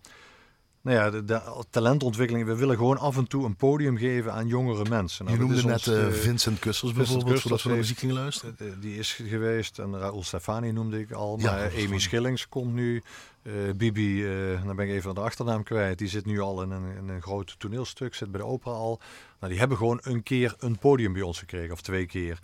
[0.82, 2.46] Nou ja, de, de, talentontwikkeling.
[2.46, 5.24] We willen gewoon af en toe een podium geven aan jongere mensen.
[5.24, 8.14] Nou, je noemde net ons, uh, Vincent Kussels bijvoorbeeld, Vincent voordat we naar muziek gingen
[8.14, 8.80] luisteren.
[8.80, 9.78] Die is geweest.
[9.78, 11.38] En Raoul Stefani noemde ik al.
[11.38, 13.02] Ja, maar Amy Schillings komt nu.
[13.42, 15.98] Uh, Bibi, uh, dan ben ik even de achternaam kwijt.
[15.98, 19.00] Die zit nu al in een, in een groot toneelstuk, zit bij de opera al.
[19.38, 22.40] Nou, die hebben gewoon een keer een podium bij ons gekregen, of twee keer.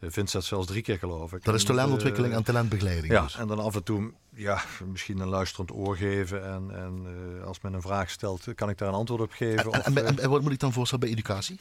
[0.00, 1.44] Vincent zelfs drie keer geloof ik.
[1.44, 3.12] Dat is talentontwikkeling uh, en talentbegeleiding.
[3.12, 3.36] Ja, dus.
[3.36, 6.44] en dan af en toe ja, misschien een luisterend oor geven.
[6.44, 7.06] En, en
[7.38, 9.58] uh, als men een vraag stelt, kan ik daar een antwoord op geven.
[9.58, 11.60] En, of, en, en, en wat moet ik dan voorstellen bij educatie?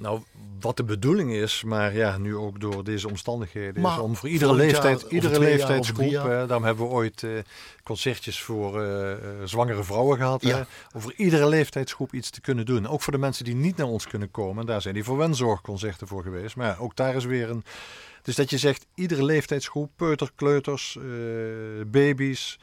[0.00, 0.20] Nou,
[0.60, 4.28] wat de bedoeling is, maar ja, nu ook door deze omstandigheden, maar is om voor
[4.28, 7.38] iedere leeftijd, jaar, iedere leeftijdsgroep, uh, daarom hebben we ooit uh,
[7.82, 9.12] concertjes voor uh,
[9.44, 10.66] zwangere vrouwen gehad, ja.
[10.94, 12.86] om voor iedere leeftijdsgroep iets te kunnen doen.
[12.86, 16.22] Ook voor de mensen die niet naar ons kunnen komen, daar zijn die verwenzorgconcerten voor
[16.22, 16.56] geweest.
[16.56, 17.64] Maar ja, ook daar is weer een...
[18.22, 20.98] Dus dat je zegt, iedere leeftijdsgroep, peuter, kleuters,
[21.86, 22.58] baby's,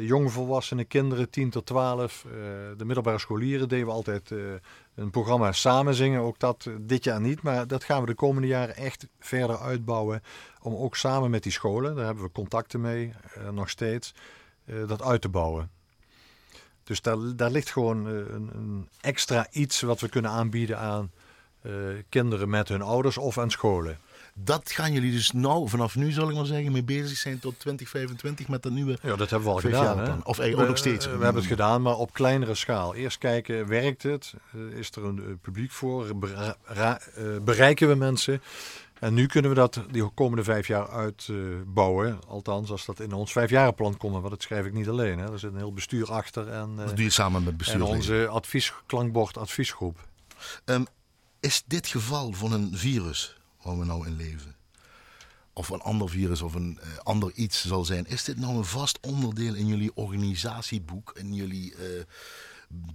[0.00, 2.24] jongvolwassenen, kinderen 10 tot 12.
[2.26, 2.32] Uh,
[2.76, 4.32] de middelbare scholieren deden we altijd
[4.98, 6.20] een programma samen zingen.
[6.20, 10.22] Ook dat dit jaar niet, maar dat gaan we de komende jaren echt verder uitbouwen.
[10.62, 13.12] Om ook samen met die scholen, daar hebben we contacten mee,
[13.50, 14.14] nog steeds,
[14.86, 15.70] dat uit te bouwen.
[16.84, 21.10] Dus daar, daar ligt gewoon een, een, extra iets wat we kunnen aanbieden aan
[22.08, 23.98] kinderen met hun ouders of aan scholen.
[24.44, 27.58] Dat gaan jullie dus nou, vanaf nu zal ik maar zeggen, mee bezig zijn tot
[27.58, 29.98] 2025 met dat nieuwe Ja, dat hebben we al gedaan.
[29.98, 30.14] Hè?
[30.22, 31.06] Of ook nog steeds?
[31.06, 32.94] We, we hebben het gedaan, maar op kleinere schaal.
[32.94, 34.34] Eerst kijken, werkt het?
[34.74, 36.06] Is er een uh, publiek voor?
[36.06, 36.96] Uh,
[37.44, 38.42] bereiken we mensen?
[38.98, 42.08] En nu kunnen we dat die komende vijf jaar uitbouwen.
[42.08, 44.12] Uh, Althans, als dat in ons vijfjarenplan komt.
[44.12, 45.18] Want dat schrijf ik niet alleen.
[45.18, 45.32] Hè.
[45.32, 46.48] Er zit een heel bestuur achter.
[46.48, 47.80] En, dat doe je samen met bestuur.
[47.80, 50.06] En onze advies, klankbord adviesgroep.
[50.64, 50.86] Um,
[51.40, 53.37] is dit geval van een virus
[53.68, 54.56] waar we nou in leven.
[55.52, 58.06] Of een ander virus of een uh, ander iets zal zijn.
[58.06, 61.12] Is dit nou een vast onderdeel in jullie organisatieboek?
[61.16, 62.02] In jullie uh,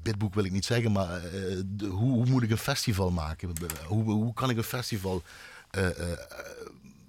[0.02, 3.54] bidboek wil ik niet zeggen, maar uh, de, hoe, hoe, moet ik een festival maken?
[3.88, 5.24] Hoe, hoe kan ik een festival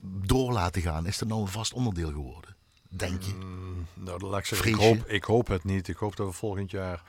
[0.00, 1.06] door laten gaan?
[1.06, 2.54] Is dat nou een vast onderdeel geworden?
[2.88, 3.32] Denk je?
[3.32, 5.88] Mm, nou, laat ik, zeggen, ik, hoop, ik hoop het niet.
[5.88, 7.02] Ik hoop dat we volgend jaar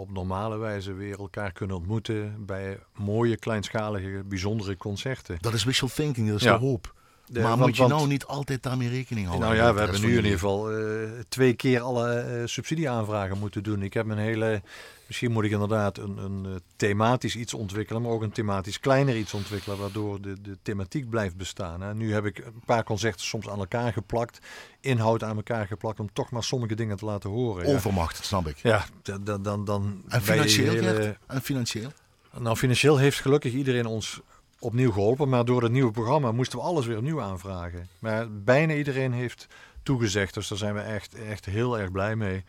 [0.00, 5.38] op normale wijze weer elkaar kunnen ontmoeten bij mooie, kleinschalige, bijzondere concerten.
[5.40, 6.58] Dat is wishful thinking, dat is ja.
[6.58, 6.94] de hoop.
[7.32, 9.48] De, maar want, moet je nou niet altijd daarmee rekening houden?
[9.48, 13.62] Nou ja, we hebben nu in ieder geval uh, twee keer alle uh, subsidieaanvragen moeten
[13.62, 13.82] doen.
[13.82, 14.62] Ik heb een hele,
[15.06, 19.16] misschien moet ik inderdaad een, een uh, thematisch iets ontwikkelen, maar ook een thematisch kleiner
[19.16, 21.80] iets ontwikkelen, waardoor de, de thematiek blijft bestaan.
[21.80, 21.94] Hè.
[21.94, 24.38] Nu heb ik een paar concerten soms aan elkaar geplakt,
[24.80, 27.66] inhoud aan elkaar geplakt, om toch maar sommige dingen te laten horen.
[27.66, 28.22] Overmacht, ja.
[28.22, 28.56] snap ik.
[28.56, 29.42] Ja, dan...
[29.42, 31.16] dan, dan en financieel, hele...
[31.26, 31.92] En financieel?
[32.38, 34.20] Nou, financieel heeft gelukkig iedereen ons
[34.60, 35.28] opnieuw geholpen.
[35.28, 37.88] Maar door het nieuwe programma moesten we alles weer opnieuw aanvragen.
[37.98, 39.46] Maar bijna iedereen heeft
[39.82, 40.34] toegezegd.
[40.34, 42.44] Dus daar zijn we echt, echt heel erg blij mee.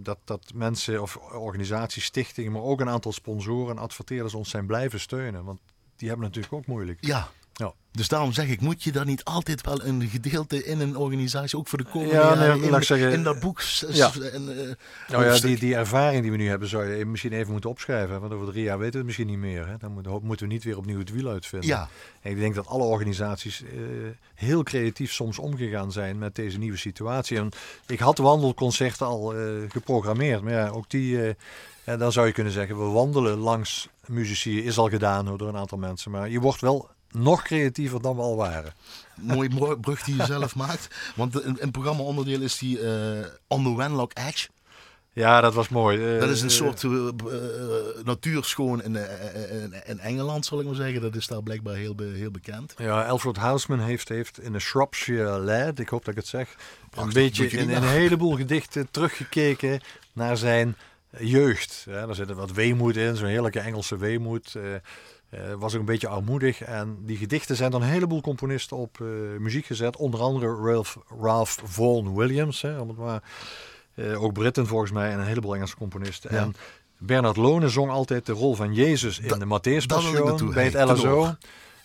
[0.00, 4.66] dat, dat mensen of organisaties, stichtingen, maar ook een aantal sponsoren en adverteerders ons zijn
[4.66, 5.44] blijven steunen.
[5.44, 5.60] Want
[5.96, 6.98] die hebben natuurlijk ook moeilijk.
[7.00, 7.28] Ja,
[7.58, 7.72] ja.
[7.90, 11.58] Dus daarom zeg ik, moet je daar niet altijd wel een gedeelte in een organisatie,
[11.58, 13.60] ook voor de komende ja, nee, in, zeggen, in dat boek.
[13.90, 14.12] Ja.
[14.32, 14.74] En, uh,
[15.08, 18.20] nou ja, die, die ervaring die we nu hebben, zou je misschien even moeten opschrijven.
[18.20, 19.66] Want over drie jaar weten we het misschien niet meer.
[19.66, 19.76] Hè?
[19.76, 21.68] Dan moeten, moeten we niet weer opnieuw het wiel uitvinden.
[21.68, 21.88] Ja.
[22.20, 23.68] En ik denk dat alle organisaties uh,
[24.34, 27.38] heel creatief soms omgegaan zijn met deze nieuwe situatie.
[27.38, 27.50] En
[27.86, 31.36] ik had wandelconcerten al uh, geprogrammeerd, maar ja, ook die...
[31.84, 35.56] en dan zou je kunnen zeggen, we wandelen langs muzici, is al gedaan door een
[35.56, 36.10] aantal mensen.
[36.10, 38.72] Maar je wordt wel nog creatiever dan we al waren.
[39.14, 39.48] Mooi
[39.80, 40.88] brug die je zelf maakt.
[41.14, 44.48] Want een, een programma onderdeel is die uh, On the Wenlock Edge.
[45.12, 46.14] Ja, dat was mooi.
[46.14, 47.08] Uh, dat is een soort uh,
[48.04, 48.96] natuurschoon in,
[49.84, 51.00] in, Engeland, zal ik maar zeggen.
[51.00, 52.74] Dat is daar blijkbaar heel, heel bekend.
[52.76, 56.56] Ja, Alfred Houseman heeft, heeft in de Shropshire Lad, ik hoop dat ik het zeg,
[56.94, 59.80] een beetje in, een heleboel gedichten teruggekeken
[60.12, 60.76] naar zijn
[61.18, 61.84] jeugd.
[61.86, 64.54] Ja, daar zit wat weemoed in, zo'n heerlijke Engelse weemoed.
[65.30, 66.62] Uh, was ook een beetje armoedig.
[66.62, 69.96] En die gedichten zijn dan een heleboel componisten op uh, muziek gezet.
[69.96, 72.62] Onder andere Ralph, Ralph Vaughan Williams.
[72.62, 73.22] Hè, om het maar,
[73.94, 76.30] uh, ook Britten volgens mij en een heleboel Engelse componisten.
[76.30, 76.54] En
[76.98, 80.90] Bernard Lone zong altijd de rol van Jezus in da, de Matthäus Passion bij het
[80.90, 81.34] LSO.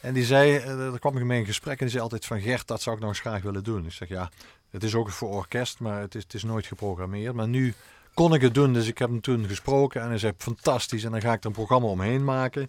[0.01, 2.67] En die zei, er kwam ik mee in gesprek en die zei altijd van Gert,
[2.67, 3.85] dat zou ik nog eens graag willen doen.
[3.85, 4.29] Ik zeg ja,
[4.69, 7.33] het is ook voor orkest, maar het is, het is nooit geprogrammeerd.
[7.33, 7.73] Maar nu
[8.13, 11.03] kon ik het doen, dus ik heb hem toen gesproken en hij zei fantastisch.
[11.03, 12.67] En dan ga ik er een programma omheen maken.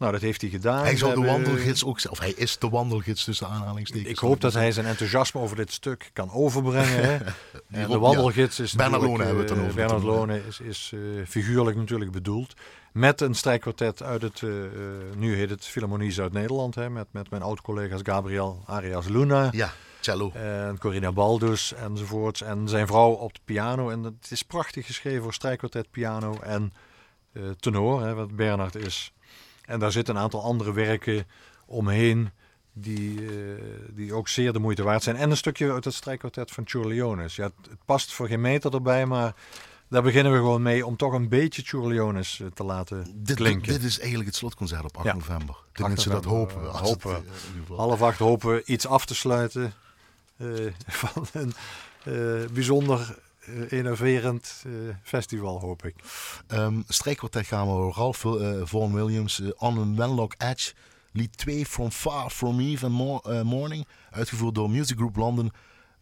[0.00, 0.84] Nou, dat heeft hij gedaan.
[0.84, 4.08] Hij zal de wandelgids ook, of hij is de wandelgids tussen aanhalingstekens.
[4.08, 7.26] Ik hoop dat hij zijn enthousiasme over dit stuk kan overbrengen.
[7.70, 9.76] en de wandelgids is Bernard Lone hebben we het dan eh, over.
[9.76, 12.54] Bernard Lone is, is uh, figuurlijk natuurlijk bedoeld.
[12.92, 14.52] Met een strijkkwartet uit het, uh,
[15.16, 16.76] nu heet het Philharmonie Zuid-Nederland.
[16.76, 19.48] Met, met mijn oud-collega's Gabriel Arias Luna.
[19.52, 20.30] Ja, cello.
[20.32, 22.42] En Corina Baldus enzovoorts.
[22.42, 23.90] En zijn vrouw op de piano.
[23.90, 26.72] En het is prachtig geschreven voor strijkkwartet, piano en
[27.58, 28.02] tenor.
[28.02, 29.12] Hè, wat Bernard is.
[29.70, 31.26] En daar zitten een aantal andere werken
[31.66, 32.30] omheen
[32.72, 33.30] die, uh,
[33.90, 35.16] die ook zeer de moeite waard zijn.
[35.16, 37.36] En een stukje uit het strijkkwartet van Churliones.
[37.36, 39.34] Ja, het, past voor geen meter erbij, maar
[39.88, 43.72] daar beginnen we gewoon mee om toch een beetje Churliones eh, te laten dit, klinken.
[43.72, 45.56] Dit is eigenlijk het slotconcert op 8 november.
[45.72, 46.68] Tenminste, dat hopen we.
[46.68, 47.22] hopen we.
[47.70, 49.72] Uh, Half acht hopen we iets af te sluiten
[50.36, 51.52] uh, van een
[52.52, 53.18] bijzonder
[53.68, 55.94] innoverend uh, festival, hoop ik.
[56.48, 60.72] Um, strijkkwartet gaan we Ralph uh, Vaughan Williams, On a Wenlock Edge,
[61.12, 65.52] lied 2 From Far From Eve and Mo Morning, uitgevoerd door Music Group London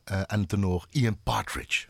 [0.05, 1.87] en tenor Ian Partridge.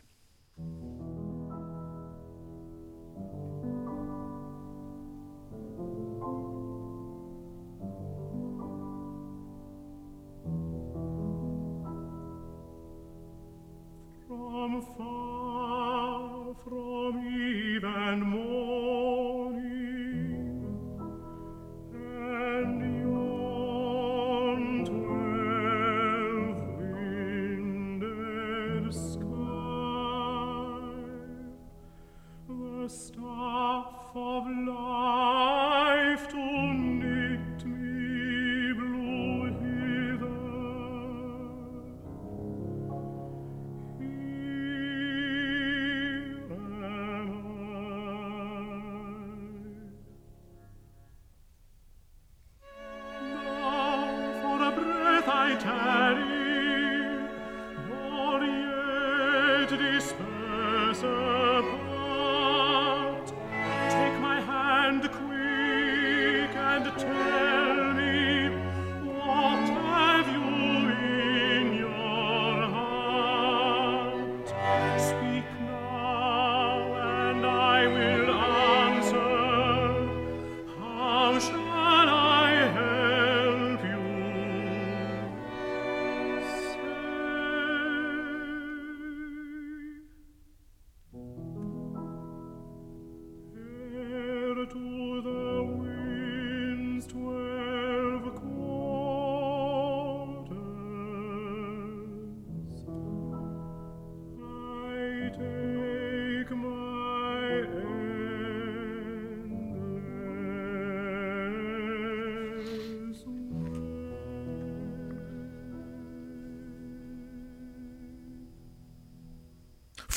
[14.29, 17.38] From far from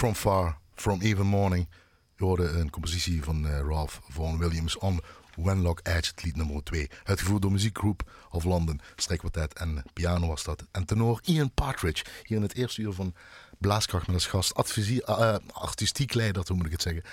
[0.02, 1.68] From Far, From Even Morning.
[2.16, 5.00] Je hoorde een compositie van uh, Ralph Vaughan Williams on
[5.36, 6.90] Wenlock Edge, lied nummer 2.
[7.04, 10.64] Uitgevoerd door muziekgroep of London, strijkkwartet en piano was dat.
[10.70, 13.14] En tenor Ian Partridge, hier in het eerste uur van
[13.58, 17.04] Blaaskracht met als gast advisie, uh, artistiek leider, hoe moet ik het zeggen?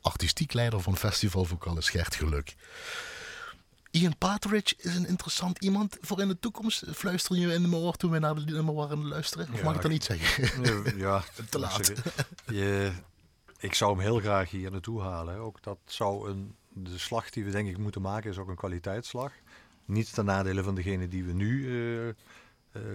[0.00, 2.54] Artistiek leider van Festival Vocalis Gert Geluk.
[3.90, 6.84] Ian Partridge is een interessant iemand voor in de toekomst.
[6.94, 9.48] Fluister je in de oor toen we naar de nummer waren luisteren?
[9.52, 10.98] Of mag ik dat niet zeggen?
[10.98, 11.92] Ja, te laat.
[12.46, 12.92] Je,
[13.58, 15.36] ik zou hem heel graag hier naartoe halen.
[15.36, 18.56] Ook dat zou een, de slag die we denk ik moeten maken is ook een
[18.56, 19.32] kwaliteitsslag.
[19.84, 22.12] Niet ten nadele van degene die we nu uh,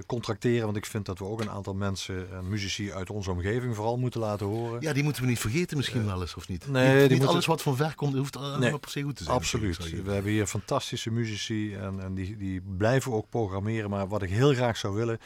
[0.06, 0.66] contracteren.
[0.66, 3.98] Want ik vind dat we ook een aantal mensen en muzici uit onze omgeving vooral
[3.98, 4.82] moeten laten horen.
[4.82, 6.68] Ja, die moeten we niet vergeten misschien uh, wel eens, of niet?
[6.68, 7.28] Nee, die niet moeten...
[7.28, 9.36] alles wat van ver komt, hoeft nee, per se goed te zijn.
[9.36, 10.04] Absoluut.
[10.04, 13.90] We hebben hier fantastische muzici en, en die, die blijven ook programmeren.
[13.90, 15.20] Maar wat ik heel graag zou willen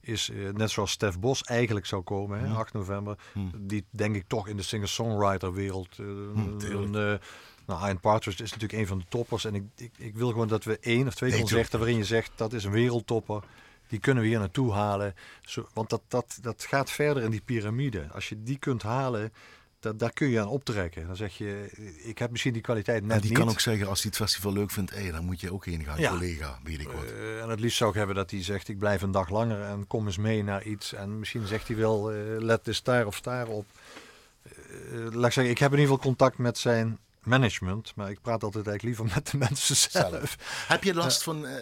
[0.00, 3.18] is uh, net zoals Stef Bos eigenlijk zou komen, hè, 8 november.
[3.32, 3.50] Hmm.
[3.58, 6.58] Die denk ik toch in de singer-songwriter wereld hmm,
[7.66, 9.44] nou, Ian Partridge is natuurlijk een van de toppers.
[9.44, 12.04] En ik, ik, ik wil gewoon dat we één of twee nee, concerten waarin je
[12.04, 13.44] zegt dat is een wereldtopper.
[13.88, 15.14] Die kunnen we hier naartoe halen.
[15.40, 18.06] Zo, want dat, dat, dat gaat verder in die piramide.
[18.12, 19.32] Als je die kunt halen,
[19.84, 21.06] dat, daar kun je aan optrekken.
[21.06, 21.70] Dan zeg je,
[22.02, 23.38] ik heb misschien die kwaliteit net en die niet.
[23.38, 25.84] kan ook zeggen, als hij het festival leuk vindt, hey, dan moet je ook heen
[25.84, 26.10] gaan, ja.
[26.10, 27.04] collega, weet ik wat.
[27.04, 29.62] Uh, en het liefst zou ik hebben dat hij zegt, ik blijf een dag langer
[29.62, 30.92] en kom eens mee naar iets.
[30.92, 33.66] En misschien zegt hij wel, uh, let de star of star op.
[34.92, 38.20] Uh, laat ik zeggen, ik heb in ieder geval contact met zijn management, maar ik
[38.20, 40.10] praat altijd eigenlijk liever met de mensen zelf.
[40.10, 40.36] zelf.
[40.68, 41.52] Heb je last van uh,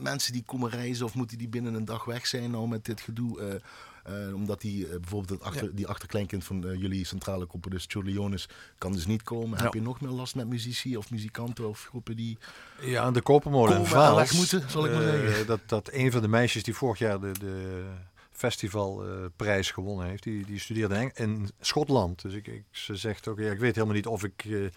[0.00, 3.00] mensen die komen reizen of moeten die binnen een dag weg zijn nou met dit
[3.00, 3.40] gedoe?
[3.40, 5.70] Uh, uh, omdat die bijvoorbeeld achter, ja.
[5.74, 8.48] die achterkleinkind van jullie centrale componist Leonis
[8.78, 9.58] kan dus niet komen.
[9.58, 9.64] Ja.
[9.64, 12.38] Heb je nog meer last met muzici of muzikanten of groepen die...
[12.80, 14.32] Ja, aan de Kopermolen in Vaals.
[14.32, 15.46] moeten, zal ik maar zeggen.
[15.46, 17.32] Dat, dat een van de meisjes die vorig jaar de...
[17.38, 17.84] de
[18.32, 20.22] festivalprijs uh, gewonnen heeft.
[20.22, 22.22] Die, die studeerde in, in Schotland.
[22.22, 24.68] Dus ik, ik, ze zegt ook, ja, ik weet helemaal niet of ik uh,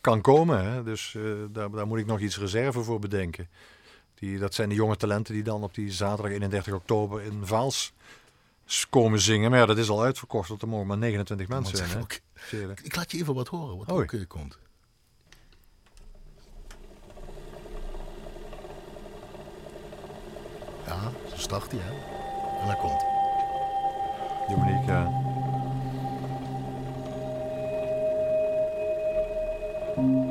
[0.00, 0.72] kan komen.
[0.72, 0.82] Hè?
[0.82, 3.48] Dus uh, daar, daar moet ik nog iets reserve voor bedenken.
[4.14, 7.92] Die, dat zijn de jonge talenten die dan op die zaterdag 31 oktober in Vaals
[8.90, 9.50] komen zingen.
[9.50, 11.90] Maar ja, dat is al uitverkocht, want er mogen maar 29 mensen zijn.
[11.90, 12.72] Hè?
[12.82, 14.58] Ik laat je even wat horen, wat ook uh, komt.
[20.86, 21.90] Ja, zo start hij, hè.
[22.60, 23.04] En dan komt.
[24.48, 25.29] Dominique, ja.
[30.00, 30.29] Thank you.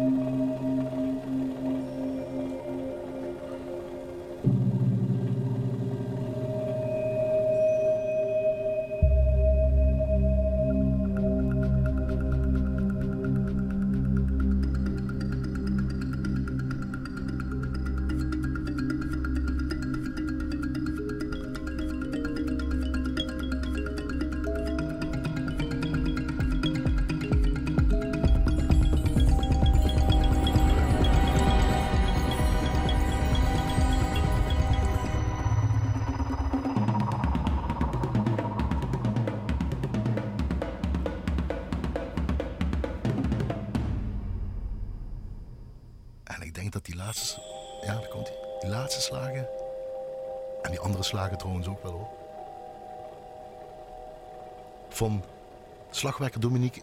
[56.00, 56.82] Slagwerker Dominique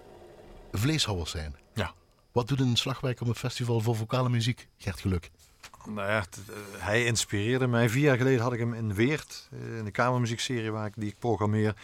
[0.73, 1.57] vleeshouwers zijn.
[1.75, 1.93] Ja.
[2.33, 4.69] Wat doet een slagwerker op een festival voor vocale muziek?
[4.77, 5.31] Gert Geluk.
[5.85, 6.25] Nou ja,
[6.77, 7.89] hij inspireerde mij.
[7.89, 11.09] Vier jaar geleden had ik hem in Weert, eh, in de kamermuziekserie waar ik, die
[11.09, 11.77] ik programmeer.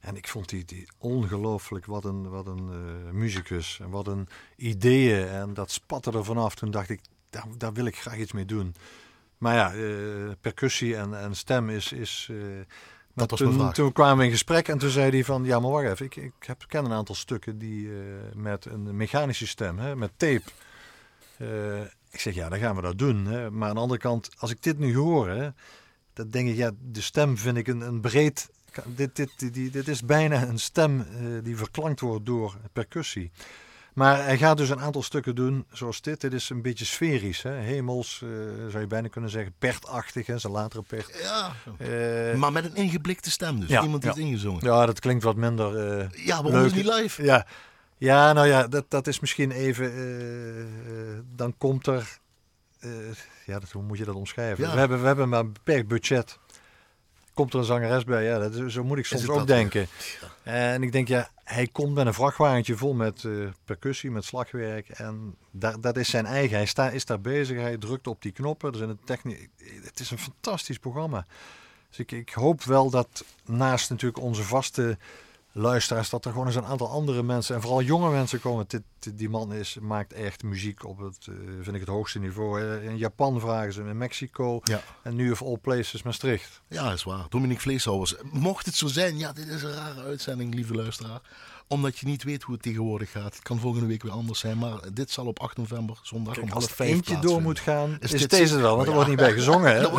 [0.00, 4.28] En ik vond die, die ongelooflijk, wat een, wat een uh, muzikus en wat een
[4.56, 5.28] ideeën.
[5.28, 6.54] En dat spatte er vanaf.
[6.54, 8.74] Toen dacht ik, daar, daar wil ik graag iets mee doen.
[9.38, 11.92] Maar ja, uh, percussie en, en stem is.
[11.92, 12.60] is uh,
[13.16, 13.74] dat was toen, mijn vraag.
[13.74, 15.44] toen kwamen we in gesprek en toen zei hij van...
[15.44, 16.06] Ja, maar wacht even.
[16.06, 17.98] Ik, ik heb, ken een aantal stukken die uh,
[18.34, 20.42] met een mechanische stem, hè, met tape...
[22.10, 23.26] ik zeg, ja, dan gaan we dat doen.
[23.26, 23.50] Hè.
[23.50, 25.28] Maar aan de andere kant, als ik dit nu hoor...
[25.28, 25.48] Hè,
[26.12, 28.50] dan denk ik, ja, de stem vind ik een, een breed...
[28.84, 31.06] Dit, dit, dit, dit is bijna een stem
[31.42, 33.30] die verklankt wordt door percussie.
[33.96, 36.20] Maar hij gaat dus een aantal stukken doen zoals dit.
[36.20, 37.42] Dit is een beetje sferisch.
[37.42, 37.50] Hè?
[37.50, 38.30] Hemels, uh,
[38.68, 39.54] zou je bijna kunnen zeggen.
[39.58, 40.38] Pertachtig, hè?
[40.38, 41.18] zijn latere pert.
[41.22, 43.68] Ja, uh, maar met een ingeblikte stem dus.
[43.68, 44.16] Ja, Iemand die ja.
[44.16, 44.64] het ingezongen.
[44.64, 46.66] Ja, dat klinkt wat minder uh, Ja, leuk.
[46.66, 47.22] is niet live?
[47.22, 47.46] Ja.
[47.96, 49.92] ja, nou ja, dat, dat is misschien even...
[51.36, 52.18] dan komt er...
[53.46, 54.64] ja, dat, hoe moet je dat omschrijven?
[54.64, 54.72] Ja.
[54.72, 56.38] We, hebben, we hebben maar een beperkt budget
[57.36, 58.24] komt er een zangeres bij.
[58.24, 59.86] Ja, dat zo moet ik soms ook denken.
[60.20, 60.52] Ja.
[60.72, 64.88] En ik denk, ja, hij komt met een vrachtwagentje vol met uh, percussie, met slagwerk.
[64.88, 66.56] En daar, dat is zijn eigen.
[66.56, 68.70] Hij sta, is daar bezig, hij drukt op die knoppen.
[68.70, 69.48] Er zijn een.
[69.82, 71.26] Het is een fantastisch programma.
[71.88, 74.98] Dus ik, ik hoop wel dat naast natuurlijk onze vaste
[75.56, 78.64] luisteraars, dat er gewoon eens een aantal andere mensen, en vooral jonge mensen komen.
[78.68, 78.82] Dit,
[79.14, 82.62] die man is, maakt echt muziek op het, uh, vind ik, het hoogste niveau.
[82.82, 84.80] In Japan vragen ze hem, in Mexico ja.
[85.02, 86.60] en nu of all places Maastricht.
[86.68, 87.26] Ja, is waar.
[87.28, 88.14] Dominique Vleeshouwers.
[88.22, 91.20] Mocht het zo zijn, ja, dit is een rare uitzending, lieve luisteraar
[91.68, 93.34] omdat je niet weet hoe het tegenwoordig gaat.
[93.34, 94.58] Het kan volgende week weer anders zijn.
[94.58, 97.96] Maar dit zal op 8 november zondag Kijk, om half vijf eentje door moet gaan,
[98.00, 98.76] is, is deze wel.
[98.76, 99.74] Want er wordt niet bij gezongen.
[99.74, 99.82] Hè?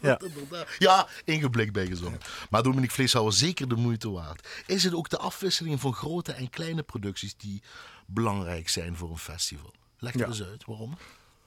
[0.00, 0.20] ja.
[0.78, 2.20] ja, ingeblik bij gezongen.
[2.50, 4.48] Maar Dominique Vleeshouwer, zeker de moeite waard.
[4.66, 7.62] Is het ook de afwisseling van grote en kleine producties die
[8.06, 9.72] belangrijk zijn voor een festival?
[9.98, 10.96] Leg het eens uit, waarom?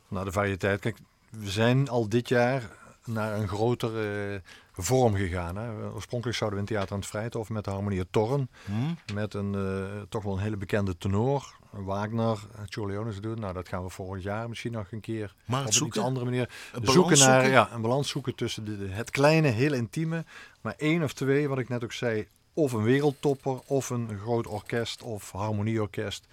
[0.07, 0.79] Nou, de variëteit.
[0.79, 0.97] Kijk,
[1.29, 2.69] we zijn al dit jaar
[3.09, 4.41] naar een grotere
[4.73, 5.55] vorm gegaan.
[5.55, 5.91] Hè.
[5.93, 8.49] Oorspronkelijk zouden we in Theater aan het Vrijthof met de Harmonie Torren.
[8.65, 8.97] Hmm.
[9.13, 11.57] Met een uh, toch wel een hele bekende tenor.
[11.71, 13.39] Wagner, Charlie Jones doen.
[13.39, 16.25] Nou, dat gaan we volgend jaar misschien nog een keer maar op zoeken, een andere
[16.25, 16.49] manier
[16.81, 20.25] zoeken naar Ja, een balans zoeken tussen de, het kleine, heel intieme.
[20.61, 24.47] Maar één of twee, wat ik net ook zei, of een wereldtopper of een groot
[24.47, 26.27] orkest of harmonieorkest.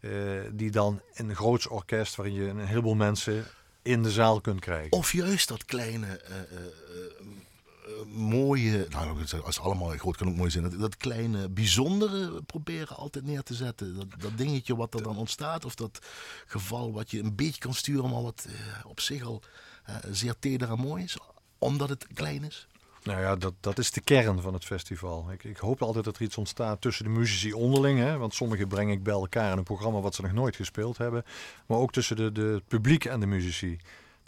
[0.00, 0.10] Uh,
[0.52, 3.44] die dan een groots orkest waarin je een heleboel mensen
[3.82, 4.92] in de zaal kunt krijgen.
[4.92, 10.78] Of juist dat kleine, uh, mooie, nou als allemaal groot kan ook mooi zijn, dat,
[10.78, 13.96] dat, kleine bijzondere proberen altijd neer te zetten.
[13.96, 15.98] Dat, dat dingetje wat er dan ontstaat, of dat
[16.46, 18.46] geval wat je een beetje kan sturen, maar wat
[18.84, 19.42] op zich al
[20.10, 21.16] zeer teder en mooi is,
[21.58, 22.66] omdat het klein is.
[23.02, 25.26] Nou ja, dat, dat is de kern van het festival.
[25.32, 27.98] Ik, ik hoop altijd dat er iets ontstaat tussen de muzici onderling.
[27.98, 30.98] Hè, want sommigen breng ik bij elkaar in een programma wat ze nog nooit gespeeld
[30.98, 31.24] hebben.
[31.66, 33.78] Maar ook tussen de, de het publiek en de muzici.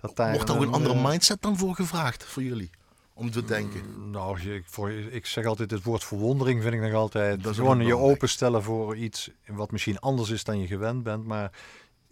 [0.01, 2.71] Dat daar Wordt er ook een, andere eh, mindset dan voor gevraagd, voor jullie?
[3.13, 3.83] Om te denken.
[3.97, 7.43] Mm, nou, ik, voor, ik zeg altijd, het woord verwondering vind ik nog altijd.
[7.43, 11.25] Dat gewoon je openstellen voor iets wat misschien anders is dan je gewend bent.
[11.27, 11.51] Maar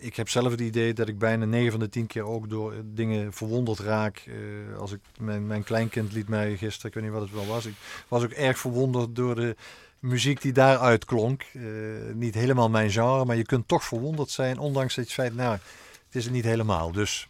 [0.03, 2.75] ik heb zelf het idee dat ik bijna 9 van de 10 keer ook door
[2.85, 4.25] dingen verwonderd raak.
[4.27, 7.47] Uh, als ik, mijn, mijn kleinkind liet mij gisteren, ik weet niet wat het wel
[7.47, 7.67] was.
[7.67, 7.75] Ik
[8.09, 9.57] was ook erg verwonderd door de
[9.99, 11.45] muziek die daaruit klonk.
[11.53, 11.65] Uh,
[12.15, 16.15] niet helemaal mijn genre, maar je kunt toch verwonderd zijn, ondanks het feit, nou, het
[16.15, 16.93] is het niet helemaal.
[16.93, 17.29] Dus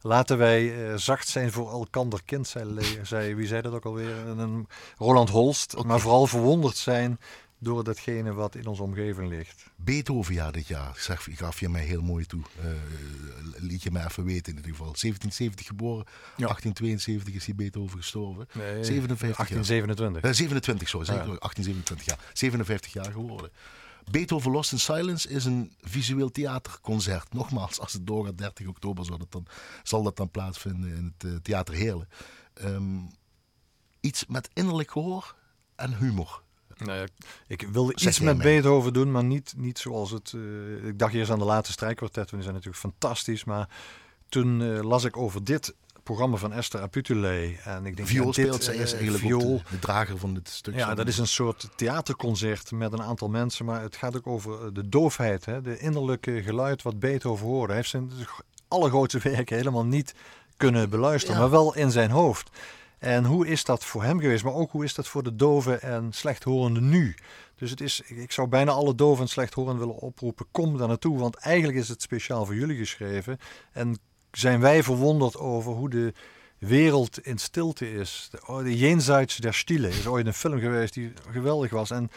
[0.00, 4.26] laten wij uh, zacht zijn voor elkander kind, zei, zei, wie zei dat ook alweer?
[4.26, 5.74] Een Roland Holst.
[5.74, 5.86] Okay.
[5.86, 7.18] Maar vooral verwonderd zijn
[7.62, 9.64] door datgene wat in onze omgeving ligt.
[9.76, 12.42] Beethoven ja dit jaar, zeg, gaf je mij heel mooi toe.
[12.64, 12.70] Uh,
[13.56, 14.94] liet je mij even weten in ieder geval.
[15.00, 16.04] 1770 geboren,
[16.36, 16.46] ja.
[16.46, 18.48] 1872 is hij Beethoven gestorven.
[18.52, 20.24] Nee, 57 1827.
[20.24, 21.14] Uh, 27, sorry, ja.
[21.14, 22.18] 1827 jaar.
[22.32, 23.50] 57 jaar geworden.
[24.10, 27.32] Beethoven Lost in Silence is een visueel theaterconcert.
[27.32, 29.46] Nogmaals, als het doorgaat 30 oktober zal dat dan,
[29.82, 32.08] zal dat dan plaatsvinden in het uh, Theater Heerlen.
[32.64, 33.10] Um,
[34.00, 35.36] iets met innerlijk gehoor
[35.76, 36.42] en humor.
[36.84, 37.06] Nee,
[37.46, 40.32] ik wilde iets met Beethoven doen, maar niet, niet zoals het...
[40.36, 43.44] Uh, ik dacht eerst aan de laatste strijkkwartetten, die zijn natuurlijk fantastisch.
[43.44, 43.68] Maar
[44.28, 47.56] toen uh, las ik over dit programma van Esther Aputule.
[47.64, 49.56] En ik denk, viool ja, speelt zij is eigenlijk viool.
[49.56, 50.74] De, de, drager van dit stuk.
[50.74, 53.64] Ja, dat is een soort theaterconcert met een aantal mensen.
[53.64, 57.66] Maar het gaat ook over de doofheid, hè, de innerlijke geluid wat Beethoven hoorde.
[57.66, 58.10] Hij heeft zijn
[58.68, 60.14] allergrootste werken helemaal niet
[60.56, 62.50] kunnen beluisteren, maar wel in zijn hoofd.
[63.02, 64.44] En hoe is dat voor hem geweest?
[64.44, 67.14] Maar ook hoe is dat voor de doven en slechthorenden nu?
[67.56, 70.46] Dus het is, ik zou bijna alle doven en slechthorenden willen oproepen.
[70.50, 73.38] Kom daar naartoe, want eigenlijk is het speciaal voor jullie geschreven.
[73.72, 73.98] En
[74.32, 76.12] zijn wij verwonderd over hoe de
[76.58, 78.28] wereld in stilte is.
[78.30, 81.90] De, oh, de Jenseits der Stille is ooit een film geweest die geweldig was.
[81.90, 82.10] En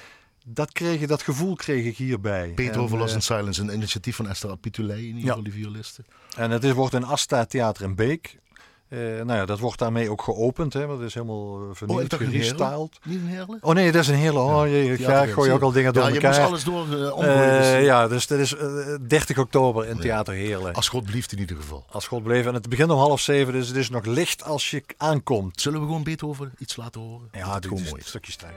[0.45, 2.53] dat, kreeg, dat gevoel kreeg ik hierbij.
[2.55, 6.05] Beethoven Lost in Silence, een initiatief van Esther Apitulei, in ieder geval die violisten.
[6.35, 8.37] En het is, wordt een Asta Theater in Beek.
[8.89, 12.13] Uh, nou ja, dat wordt daarmee ook geopend, hè, want het is helemaal uh, vernieuwd,
[12.13, 12.99] oh, gerestyled.
[13.03, 13.57] Niet een heerle?
[13.61, 14.39] Oh nee, dat is een hele.
[14.39, 16.33] Oh, je, ja, ja, gooi ook al dingen door ja, elkaar.
[16.33, 17.83] Ja, je moest alles door uh.
[17.83, 18.55] Ja, dus dat is
[19.07, 20.73] 30 oktober in Theater Heerlen.
[20.73, 21.85] Als God blieft in ieder geval.
[21.89, 22.45] Als God bleef.
[22.45, 25.61] En het begint om half zeven, dus het is nog licht als je aankomt.
[25.61, 27.27] Zullen we gewoon Beethoven iets laten horen?
[27.31, 28.01] Ja, het is gewoon mooi.
[28.05, 28.53] Stukje stijl.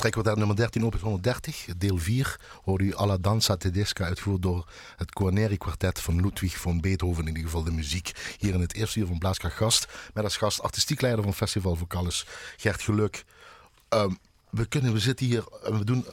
[0.00, 4.68] Het strijkkwartet nummer 13 op 130, deel 4, hoorde u Alla Danza Tedesca uitgevoerd door
[4.96, 8.36] het Guarneri kwartet van Ludwig van Beethoven, in ieder geval de muziek.
[8.38, 11.76] Hier in het eerste uur van Blaaskracht Gast, met als gast artistiek leider van Festival
[11.76, 12.26] Vocalis,
[12.56, 13.24] Gert Geluk.
[13.88, 14.18] Um,
[14.50, 16.04] we, kunnen, we zitten hier en we doen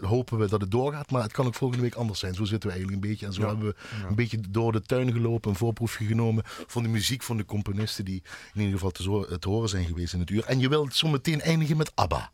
[0.00, 1.10] hopen we dat het doorgaat.
[1.10, 2.34] Maar het kan ook volgende week anders zijn.
[2.34, 3.26] Zo zitten we eigenlijk een beetje.
[3.26, 3.74] En zo hebben we
[4.08, 8.04] een beetje door de tuin gelopen, een voorproefje genomen van de muziek van de componisten
[8.04, 8.22] die
[8.54, 10.44] in ieder geval te, te horen zijn geweest in het uur.
[10.44, 12.30] En je wilt zo meteen eindigen met ABBA.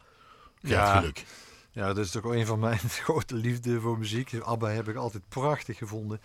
[0.60, 1.24] Ja, geluk.
[1.72, 4.34] Ja, dat is toch een van mijn grote liefde voor muziek.
[4.40, 6.20] ABBA heb ik altijd prachtig gevonden.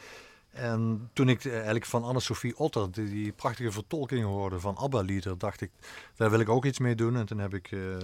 [0.49, 5.61] En toen ik eigenlijk van Anne-Sophie Otter die, die, prachtige vertolking hoorde van ABBA-lieder, dacht
[5.61, 5.71] ik,
[6.15, 7.15] daar wil ik ook iets mee doen.
[7.15, 7.97] En toen heb ik uh,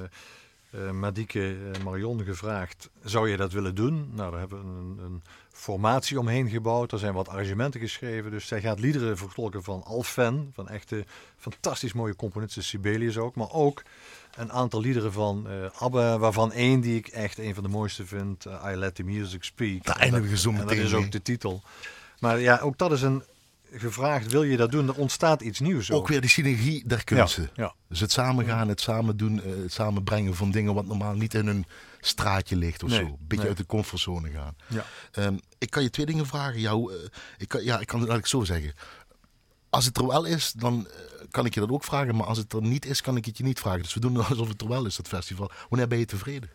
[0.75, 4.09] uh, Madike uh, Marion gevraagd, zou je dat willen doen?
[4.13, 6.91] Nou, daar hebben we een, een, formatie omheen gebouwd.
[6.91, 8.32] Er zijn wat arrangementen geschreven.
[8.32, 11.05] Dus zij gaat liederen vertolken van Alfen, van echte
[11.38, 13.36] fantastisch mooie componisten, Sibelius ook.
[13.36, 13.84] Maar ook
[14.36, 18.05] een aantal liederen van uh, ABBA, waarvan één die ik echt een van de mooiste
[18.05, 19.84] vind, I Let The Music Speak.
[19.84, 21.61] Daar eindigen we zo meteen Dat is ook de titel.
[22.19, 23.23] Maar ja, ook dat is een
[23.73, 24.88] gevraagd, wil je dat doen?
[24.88, 25.91] Er ontstaat iets nieuws.
[25.91, 27.49] Ook, weer die synergie der kunsten.
[27.53, 31.34] Ja, Dus het samengaan, het samen doen, eh, het samenbrengen van dingen wat normaal niet
[31.34, 31.65] in een
[31.99, 33.01] straatje ligt of zo.
[33.01, 34.55] Een beetje uit de comfortzone gaan.
[34.67, 34.86] Ja.
[35.25, 36.59] Um, ik kan je twee dingen vragen.
[36.59, 36.99] Jou, uh,
[37.38, 38.73] ik kan, ja, ik kan het eigenlijk zo zeggen.
[39.72, 40.93] Als het er wel is, dan uh,
[41.32, 42.15] kan ik je dat ook vragen.
[42.15, 43.82] Maar als het er niet is, kan ik het je niet vragen.
[43.82, 45.51] Dus we doen alsof het er wel is, dat festival.
[45.69, 46.49] Wanneer ben je tevreden?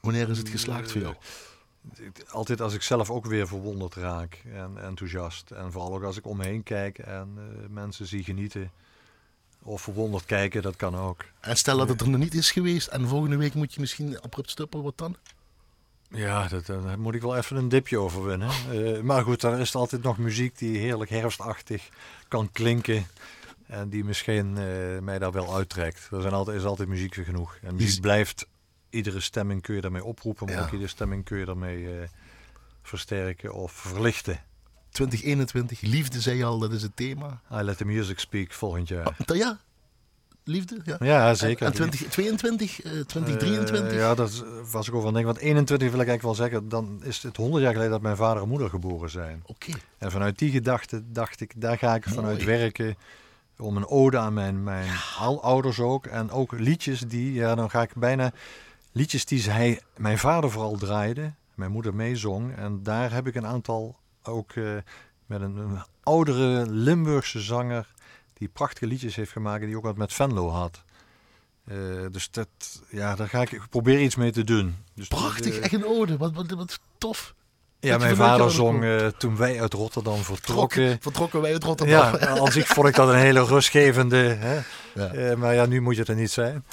[0.00, 1.14] Wanneer is het geslaagd voor jou?
[2.28, 5.50] altijd als ik zelf ook weer verwonderd raak en enthousiast.
[5.50, 8.70] En vooral ook als ik om me heen kijk en uh, mensen zie genieten.
[9.62, 11.24] Of verwonderd kijken, dat kan ook.
[11.40, 14.20] En stel dat het er nog niet is geweest en volgende week moet je misschien
[14.20, 15.16] abrupt stoppen, wat dan?
[16.10, 18.50] Ja, dat, daar moet ik wel even een dipje overwinnen.
[18.72, 21.88] Uh, maar goed, er is altijd nog muziek die heerlijk herfstachtig
[22.28, 23.06] kan klinken.
[23.66, 26.08] En die misschien uh, mij daar wel uittrekt.
[26.10, 27.58] Er zijn altijd, is altijd muziek voor genoeg.
[27.62, 28.46] En muziek blijft
[28.90, 31.90] iedere stemming kun je daarmee oproepen, maar ook iedere stemming kun je daarmee uh,
[32.82, 34.40] versterken of verlichten.
[34.90, 37.40] 2021, liefde zei je al, dat is het thema.
[37.52, 39.16] I let the music speak volgend jaar.
[39.26, 39.60] Oh, ja,
[40.46, 40.80] liefde?
[40.84, 41.66] Ja, ja zeker.
[41.66, 43.92] En, 2022, uh, 2023?
[43.92, 45.32] Uh, ja, dat was ik over aan denken.
[45.32, 48.16] Want 21 wil ik eigenlijk wel zeggen, dan is het 100 jaar geleden dat mijn
[48.16, 49.42] vader en moeder geboren zijn.
[49.46, 49.72] Oké.
[49.98, 52.96] En vanuit die gedachte dacht ik, daar ga ik vanuit werken
[53.58, 54.88] om een ode aan mijn, mijn
[55.40, 56.06] ouders ook.
[56.06, 58.32] En ook liedjes die, ja, dan ga ik bijna
[58.92, 62.56] liedjes die hij, mijn vader vooral draaide, mijn moeder meezong.
[62.56, 64.70] En daar heb ik een aantal ook uh,
[65.26, 67.94] met een, een, oudere Limburgse zanger
[68.38, 70.82] die prachtige liedjes heeft gemaakt, die ook wat met Venlo had.
[71.72, 72.48] Uh, dus dat,
[72.90, 74.76] ja, daar ga ik, probeer iets mee te doen.
[74.94, 77.34] Dus Prachtig, echt een ode, wat, wat, wat tof.
[77.80, 80.98] Ja, mijn vader zong uh, toen wij uit Rotterdam vertrokken.
[81.00, 82.18] Vertrokken wij uit Rotterdam.
[82.18, 84.16] Ja, als ik vond ik dat een hele rustgevende.
[84.16, 84.60] Hè?
[84.94, 85.36] Ja.
[85.36, 86.64] Maar ja, nu moet je er niet zijn.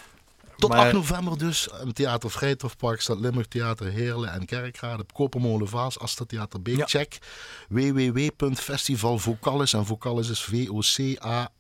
[0.70, 1.70] Tot 8 november dus.
[1.94, 5.06] Theater Vrijtofpark, Stad Limburg, Theater Heerlen en Kerkrade.
[5.14, 6.78] Kopermolen Vaas, Asta Theater Beek.
[6.78, 6.86] Ja.
[6.86, 7.18] Check
[7.70, 9.74] www.festivalvocalis.
[9.74, 11.54] En Vocalis is V-O-C-A-L-L-I-S.nl.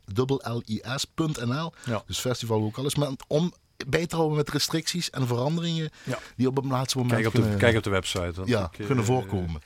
[1.86, 2.04] Ja.
[2.06, 2.95] Dus Festival Vocalis.
[2.95, 3.54] Maar om
[3.88, 6.20] bij te houden met restricties en veranderingen ja.
[6.36, 8.41] die op het laatste moment kijk op de, kunnen, kijk op de website.
[8.45, 9.62] Ja, ik, kunnen uh, voorkomen.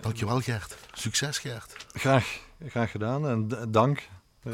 [0.00, 0.76] Dankjewel Gert.
[0.92, 1.86] Succes Gert.
[1.92, 2.38] Graag,
[2.68, 4.08] graag gedaan en dank.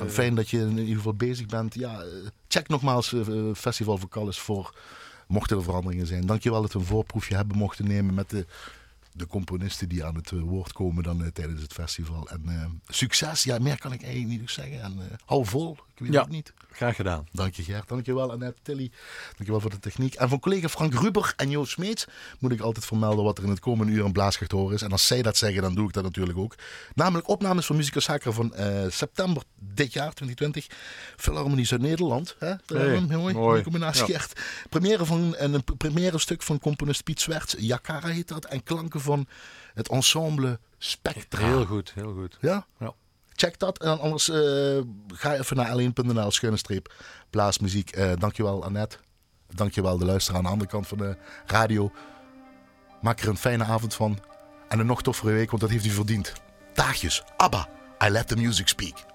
[0.07, 1.75] Fijn dat je in ieder geval bezig bent.
[1.75, 2.05] Ja,
[2.49, 4.75] check nogmaals uh, Festival Vocalis voor
[5.27, 6.27] mochten er veranderingen zijn.
[6.27, 8.47] Dankjewel dat we een voorproefje hebben mochten nemen met de,
[9.13, 12.29] de componisten die aan het woord komen dan tijdens het festival.
[12.29, 14.83] En succes, ja, meer kan ik eigenlijk niet zeggen.
[14.83, 16.53] En hou vol, ik weet ja, het niet.
[16.73, 17.27] Graag gedaan.
[17.33, 18.91] Dank je Gert, dankjewel Annette, Tilly,
[19.37, 20.15] dankjewel voor de techniek.
[20.15, 22.07] En van collega Frank Ruber en Joost Smeets
[22.39, 24.83] moet ik altijd vermelden wat er in het komende uur een blaaskracht horen is.
[24.83, 26.55] En als zij dat zeggen, dan doe ik dat natuurlijk ook.
[26.95, 28.55] Namelijk opnames van Musica Sacra van
[28.89, 30.67] september dit jaar, 2020.
[31.17, 32.37] Philharmonie Zuid-Nederland.
[32.39, 32.55] Hè?
[32.67, 33.63] Hey, mooi, mooi.
[33.63, 34.15] combinatie ja.
[34.15, 34.41] echt.
[34.69, 37.55] Première van een première stuk van componist Piet Zwerts.
[37.59, 38.45] Yakara heet dat.
[38.45, 39.27] En klanken van
[39.75, 41.47] het ensemble Spectra.
[41.47, 42.39] Heel goed, heel goed.
[42.41, 42.67] Ja?
[42.79, 42.95] Ja.
[43.41, 43.79] Check dat.
[43.79, 46.95] En anders uh, ga even naar l1.nl, schuine streep.
[47.31, 48.97] Uh, dankjewel Annette.
[49.49, 51.17] Dankjewel de luisteraar aan de andere kant van de
[51.47, 51.93] radio.
[53.01, 54.19] Maak er een fijne avond van.
[54.69, 56.33] En een nog toffere week, want dat heeft u verdiend.
[56.75, 57.69] Daagjes, ABBA,
[58.05, 59.10] I let the music speak.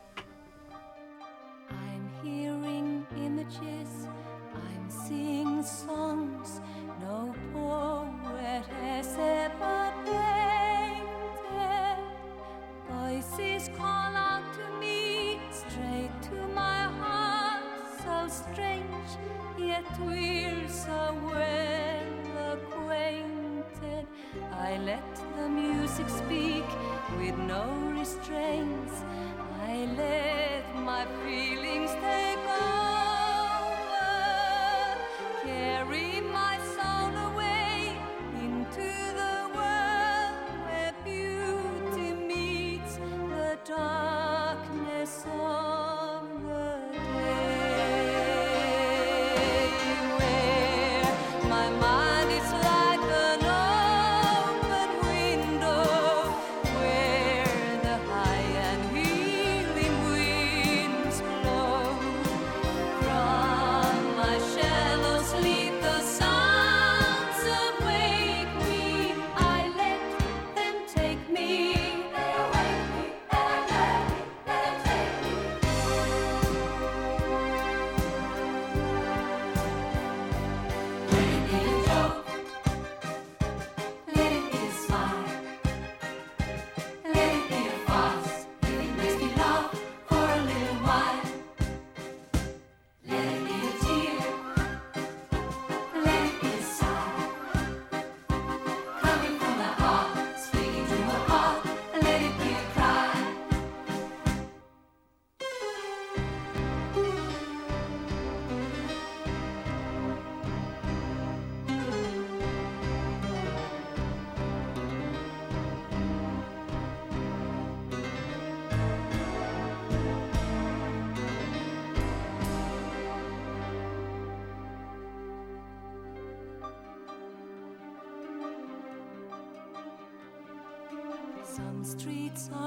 [132.35, 132.64] lights.